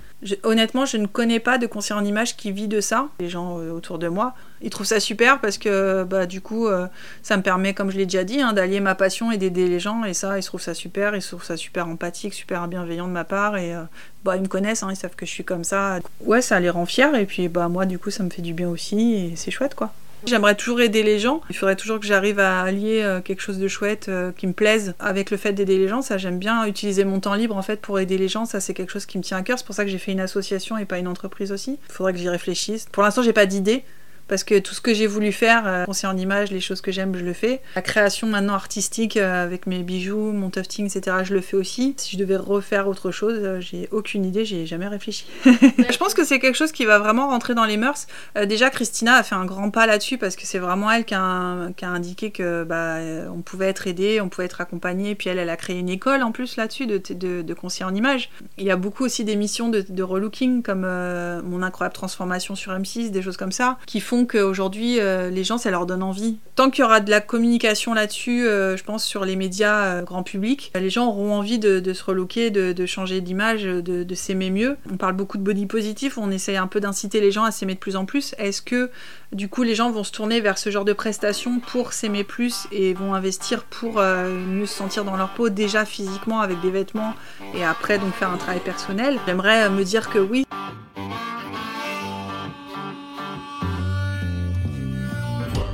honnêtement, 0.42 0.84
je 0.84 0.96
ne 0.96 1.06
connais 1.06 1.40
pas 1.40 1.58
de 1.58 1.66
conseiller 1.66 1.98
en 1.98 2.04
image 2.04 2.36
qui 2.36 2.50
vit 2.50 2.68
de 2.68 2.80
ça. 2.80 3.08
Les 3.20 3.28
gens 3.28 3.58
euh, 3.58 3.70
autour 3.70 3.98
de 3.98 4.08
moi, 4.08 4.34
ils 4.60 4.70
trouvent 4.70 4.86
ça 4.86 5.00
super 5.00 5.40
parce 5.40 5.58
que 5.58 6.04
bah, 6.04 6.26
du 6.26 6.40
coup, 6.40 6.66
euh, 6.66 6.86
ça 7.22 7.36
me 7.36 7.42
permet, 7.42 7.74
comme 7.74 7.90
je 7.90 7.96
l'ai 7.96 8.06
déjà 8.06 8.24
dit, 8.24 8.40
hein, 8.40 8.52
d'allier 8.52 8.80
ma 8.80 8.94
passion 8.94 9.30
et 9.30 9.38
d'aider 9.38 9.68
les 9.68 9.78
gens. 9.78 10.04
Et 10.04 10.14
ça, 10.14 10.38
ils 10.38 10.44
trouvent 10.44 10.60
ça 10.60 10.74
super. 10.74 11.14
Ils 11.14 11.22
trouvent 11.22 11.44
ça 11.44 11.56
super 11.56 11.86
empathique, 11.86 12.34
super 12.34 12.66
bienveillant 12.66 13.06
de 13.06 13.12
ma 13.12 13.24
part. 13.24 13.56
Et 13.56 13.74
euh, 13.74 13.82
bah, 14.24 14.36
ils 14.36 14.42
me 14.42 14.48
connaissent, 14.48 14.82
hein, 14.82 14.90
ils 14.90 14.96
savent 14.96 15.14
que 15.14 15.26
je 15.26 15.30
suis 15.30 15.44
comme 15.44 15.64
ça. 15.64 16.00
Ouais, 16.20 16.42
ça 16.42 16.58
les 16.58 16.70
rend 16.70 16.86
fiers. 16.86 17.16
Et 17.18 17.26
puis, 17.26 17.48
bah, 17.48 17.68
moi, 17.68 17.86
du 17.86 17.98
coup, 17.98 18.10
ça 18.10 18.24
me 18.24 18.30
fait 18.30 18.42
du 18.42 18.54
bien 18.54 18.68
aussi. 18.68 19.14
Et 19.14 19.36
c'est 19.36 19.50
chouette, 19.50 19.74
quoi. 19.74 19.92
J'aimerais 20.26 20.54
toujours 20.54 20.80
aider 20.80 21.02
les 21.02 21.18
gens. 21.18 21.40
Il 21.48 21.56
faudrait 21.56 21.76
toujours 21.76 22.00
que 22.00 22.06
j'arrive 22.06 22.38
à 22.38 22.62
allier 22.62 23.02
euh, 23.02 23.20
quelque 23.20 23.40
chose 23.40 23.58
de 23.58 23.68
chouette 23.68 24.08
euh, 24.08 24.32
qui 24.36 24.46
me 24.46 24.52
plaise 24.52 24.94
avec 24.98 25.30
le 25.30 25.36
fait 25.36 25.52
d'aider 25.52 25.78
les 25.78 25.88
gens. 25.88 26.02
Ça, 26.02 26.18
j'aime 26.18 26.38
bien 26.38 26.66
utiliser 26.66 27.04
mon 27.04 27.20
temps 27.20 27.34
libre 27.34 27.56
en 27.56 27.62
fait 27.62 27.80
pour 27.80 27.98
aider 27.98 28.18
les 28.18 28.28
gens. 28.28 28.44
Ça, 28.44 28.60
c'est 28.60 28.74
quelque 28.74 28.92
chose 28.92 29.06
qui 29.06 29.18
me 29.18 29.22
tient 29.22 29.36
à 29.36 29.42
cœur. 29.42 29.58
C'est 29.58 29.66
pour 29.66 29.74
ça 29.74 29.84
que 29.84 29.90
j'ai 29.90 29.98
fait 29.98 30.12
une 30.12 30.20
association 30.20 30.76
et 30.76 30.84
pas 30.84 30.98
une 30.98 31.08
entreprise 31.08 31.52
aussi. 31.52 31.78
Il 31.88 31.92
faudrait 31.92 32.12
que 32.12 32.18
j'y 32.18 32.28
réfléchisse. 32.28 32.86
Pour 32.90 33.02
l'instant, 33.02 33.22
j'ai 33.22 33.32
pas 33.32 33.46
d'idée 33.46 33.84
parce 34.28 34.44
que 34.44 34.58
tout 34.58 34.74
ce 34.74 34.80
que 34.80 34.94
j'ai 34.94 35.06
voulu 35.06 35.32
faire, 35.32 35.66
euh, 35.66 35.84
conseiller 35.84 36.12
en 36.12 36.16
image, 36.16 36.50
les 36.50 36.60
choses 36.60 36.80
que 36.80 36.92
j'aime, 36.92 37.16
je 37.16 37.24
le 37.24 37.32
fais. 37.32 37.60
La 37.74 37.82
création 37.82 38.26
maintenant 38.26 38.54
artistique 38.54 39.16
euh, 39.16 39.42
avec 39.42 39.66
mes 39.66 39.82
bijoux, 39.82 40.32
mon 40.32 40.50
tufting, 40.50 40.86
etc., 40.86 41.18
je 41.24 41.34
le 41.34 41.40
fais 41.40 41.56
aussi. 41.56 41.94
Si 41.96 42.12
je 42.12 42.18
devais 42.18 42.36
refaire 42.36 42.88
autre 42.88 43.10
chose, 43.10 43.38
euh, 43.42 43.60
j'ai 43.60 43.88
aucune 43.90 44.24
idée, 44.24 44.44
j'ai 44.44 44.66
jamais 44.66 44.88
réfléchi. 44.88 45.26
je 45.44 45.96
pense 45.96 46.14
que 46.14 46.24
c'est 46.24 46.38
quelque 46.38 46.56
chose 46.56 46.72
qui 46.72 46.84
va 46.84 46.98
vraiment 46.98 47.28
rentrer 47.28 47.54
dans 47.54 47.64
les 47.64 47.76
mœurs. 47.76 48.06
Déjà, 48.46 48.70
Christina 48.70 49.16
a 49.16 49.22
fait 49.22 49.34
un 49.34 49.44
grand 49.44 49.70
pas 49.70 49.86
là-dessus 49.86 50.18
parce 50.18 50.36
que 50.36 50.46
c'est 50.46 50.58
vraiment 50.58 50.90
elle 50.90 51.04
qui 51.04 51.14
a, 51.14 51.70
qui 51.76 51.84
a 51.84 51.88
indiqué 51.88 52.30
que 52.30 52.64
bah, 52.64 52.98
on 53.34 53.40
pouvait 53.40 53.66
être 53.66 53.86
aidé, 53.86 54.20
on 54.20 54.28
pouvait 54.28 54.44
être 54.44 54.60
accompagné. 54.60 55.14
Puis 55.14 55.28
elle, 55.30 55.38
elle 55.38 55.50
a 55.50 55.56
créé 55.56 55.78
une 55.78 55.88
école 55.88 56.22
en 56.22 56.32
plus 56.32 56.56
là-dessus 56.56 56.86
de, 56.86 56.98
de, 56.98 57.54
en 57.82 57.94
image. 57.94 58.30
Il 58.56 58.64
y 58.64 58.70
a 58.70 58.76
beaucoup 58.76 59.04
aussi 59.04 59.24
d'émissions 59.24 59.68
de, 59.68 59.84
de 59.88 60.02
relooking 60.02 60.62
comme 60.62 60.84
euh, 60.84 61.42
Mon 61.42 61.62
incroyable 61.62 61.94
transformation 61.94 62.54
sur 62.54 62.72
M6, 62.72 63.10
des 63.10 63.22
choses 63.22 63.36
comme 63.36 63.52
ça, 63.52 63.78
qui 63.86 64.00
font 64.00 64.17
qu'aujourd'hui, 64.26 65.00
euh, 65.00 65.30
les 65.30 65.44
gens, 65.44 65.58
ça 65.58 65.70
leur 65.70 65.86
donne 65.86 66.02
envie. 66.02 66.38
Tant 66.54 66.70
qu'il 66.70 66.82
y 66.82 66.84
aura 66.84 67.00
de 67.00 67.10
la 67.10 67.20
communication 67.20 67.94
là-dessus, 67.94 68.46
euh, 68.46 68.76
je 68.76 68.84
pense 68.84 69.04
sur 69.04 69.24
les 69.24 69.36
médias 69.36 69.84
euh, 69.84 70.02
grand 70.02 70.22
public, 70.22 70.72
les 70.74 70.90
gens 70.90 71.06
auront 71.08 71.34
envie 71.34 71.58
de, 71.58 71.92
se 71.92 72.04
relooker, 72.04 72.50
de, 72.50 72.86
changer 72.86 73.20
d'image, 73.20 73.64
de, 73.64 74.14
s'aimer 74.14 74.50
mieux. 74.50 74.76
On 74.90 74.96
parle 74.96 75.14
beaucoup 75.14 75.38
de 75.38 75.42
body 75.42 75.66
positif, 75.66 76.18
on 76.18 76.30
essaye 76.30 76.56
un 76.56 76.66
peu 76.66 76.80
d'inciter 76.80 77.20
les 77.20 77.30
gens 77.30 77.44
à 77.44 77.50
s'aimer 77.50 77.74
de 77.74 77.78
plus 77.78 77.96
en 77.96 78.04
plus. 78.04 78.34
Est-ce 78.38 78.62
que 78.62 78.90
du 79.32 79.48
coup 79.48 79.62
les 79.62 79.74
gens 79.74 79.90
vont 79.90 80.04
se 80.04 80.10
tourner 80.10 80.40
vers 80.40 80.58
ce 80.58 80.70
genre 80.70 80.84
de 80.84 80.92
prestations 80.92 81.60
pour 81.60 81.92
s'aimer 81.92 82.24
plus 82.24 82.66
et 82.72 82.94
vont 82.94 83.14
investir 83.14 83.62
pour 83.64 84.00
mieux 84.00 84.66
se 84.66 84.74
sentir 84.74 85.04
dans 85.04 85.16
leur 85.16 85.28
peau 85.28 85.50
déjà 85.50 85.84
physiquement 85.84 86.40
avec 86.40 86.60
des 86.60 86.70
vêtements 86.70 87.14
et 87.54 87.64
après 87.64 87.98
donc 87.98 88.12
faire 88.14 88.30
un 88.30 88.38
travail 88.38 88.60
personnel? 88.60 89.18
J'aimerais 89.26 89.70
me 89.70 89.84
dire 89.84 90.10
que 90.10 90.18
oui. 90.18 90.47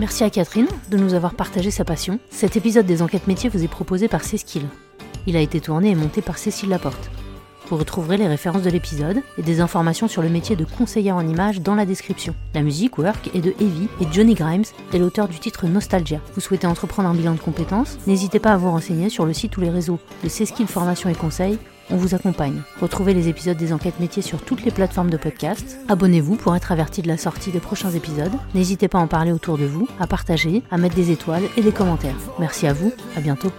Merci 0.04 0.22
à 0.22 0.28
Catherine 0.28 0.68
de 0.90 0.98
nous 0.98 1.14
avoir 1.14 1.32
partagé 1.32 1.70
sa 1.70 1.82
passion. 1.82 2.18
Cet 2.28 2.56
épisode 2.56 2.84
des 2.84 3.00
enquêtes 3.00 3.26
métiers 3.26 3.48
vous 3.48 3.64
est 3.64 3.68
proposé 3.68 4.06
par 4.06 4.22
Céskill. 4.22 4.66
Il 5.26 5.34
a 5.34 5.40
été 5.40 5.62
tourné 5.62 5.88
et 5.88 5.94
monté 5.94 6.20
par 6.20 6.36
Cécile 6.36 6.68
Laporte. 6.68 7.10
Vous 7.70 7.78
retrouverez 7.78 8.18
les 8.18 8.28
références 8.28 8.60
de 8.60 8.68
l'épisode 8.68 9.22
et 9.38 9.42
des 9.42 9.62
informations 9.62 10.06
sur 10.06 10.20
le 10.20 10.28
métier 10.28 10.56
de 10.56 10.66
conseillère 10.66 11.16
en 11.16 11.26
images 11.26 11.62
dans 11.62 11.74
la 11.74 11.86
description. 11.86 12.34
La 12.52 12.60
musique 12.60 12.98
Work 12.98 13.30
est 13.34 13.40
de 13.40 13.54
Heavy 13.58 13.88
et 14.02 14.06
Johnny 14.12 14.34
Grimes 14.34 14.64
est 14.92 14.98
l'auteur 14.98 15.26
du 15.26 15.38
titre 15.38 15.66
Nostalgia. 15.68 16.20
Vous 16.34 16.42
souhaitez 16.42 16.66
entreprendre 16.66 17.08
un 17.08 17.14
bilan 17.14 17.32
de 17.32 17.40
compétences? 17.40 17.96
N'hésitez 18.06 18.40
pas 18.40 18.52
à 18.52 18.58
vous 18.58 18.70
renseigner 18.70 19.08
sur 19.08 19.24
le 19.24 19.32
site 19.32 19.56
ou 19.56 19.62
les 19.62 19.70
réseaux 19.70 20.00
de 20.22 20.28
Céskill 20.28 20.66
Formation 20.66 21.08
et 21.08 21.14
Conseil. 21.14 21.58
On 21.90 21.96
vous 21.96 22.14
accompagne. 22.14 22.62
Retrouvez 22.80 23.14
les 23.14 23.28
épisodes 23.28 23.56
des 23.56 23.72
enquêtes 23.72 24.00
métiers 24.00 24.22
sur 24.22 24.42
toutes 24.42 24.64
les 24.64 24.70
plateformes 24.70 25.10
de 25.10 25.16
podcast. 25.16 25.78
Abonnez-vous 25.88 26.36
pour 26.36 26.56
être 26.56 26.72
averti 26.72 27.02
de 27.02 27.08
la 27.08 27.18
sortie 27.18 27.50
des 27.50 27.60
prochains 27.60 27.90
épisodes. 27.90 28.32
N'hésitez 28.54 28.88
pas 28.88 28.98
à 28.98 29.02
en 29.02 29.08
parler 29.08 29.32
autour 29.32 29.58
de 29.58 29.66
vous, 29.66 29.88
à 30.00 30.06
partager, 30.06 30.62
à 30.70 30.78
mettre 30.78 30.96
des 30.96 31.10
étoiles 31.10 31.44
et 31.56 31.62
des 31.62 31.72
commentaires. 31.72 32.16
Merci 32.38 32.66
à 32.66 32.72
vous, 32.72 32.92
à 33.16 33.20
bientôt. 33.20 33.52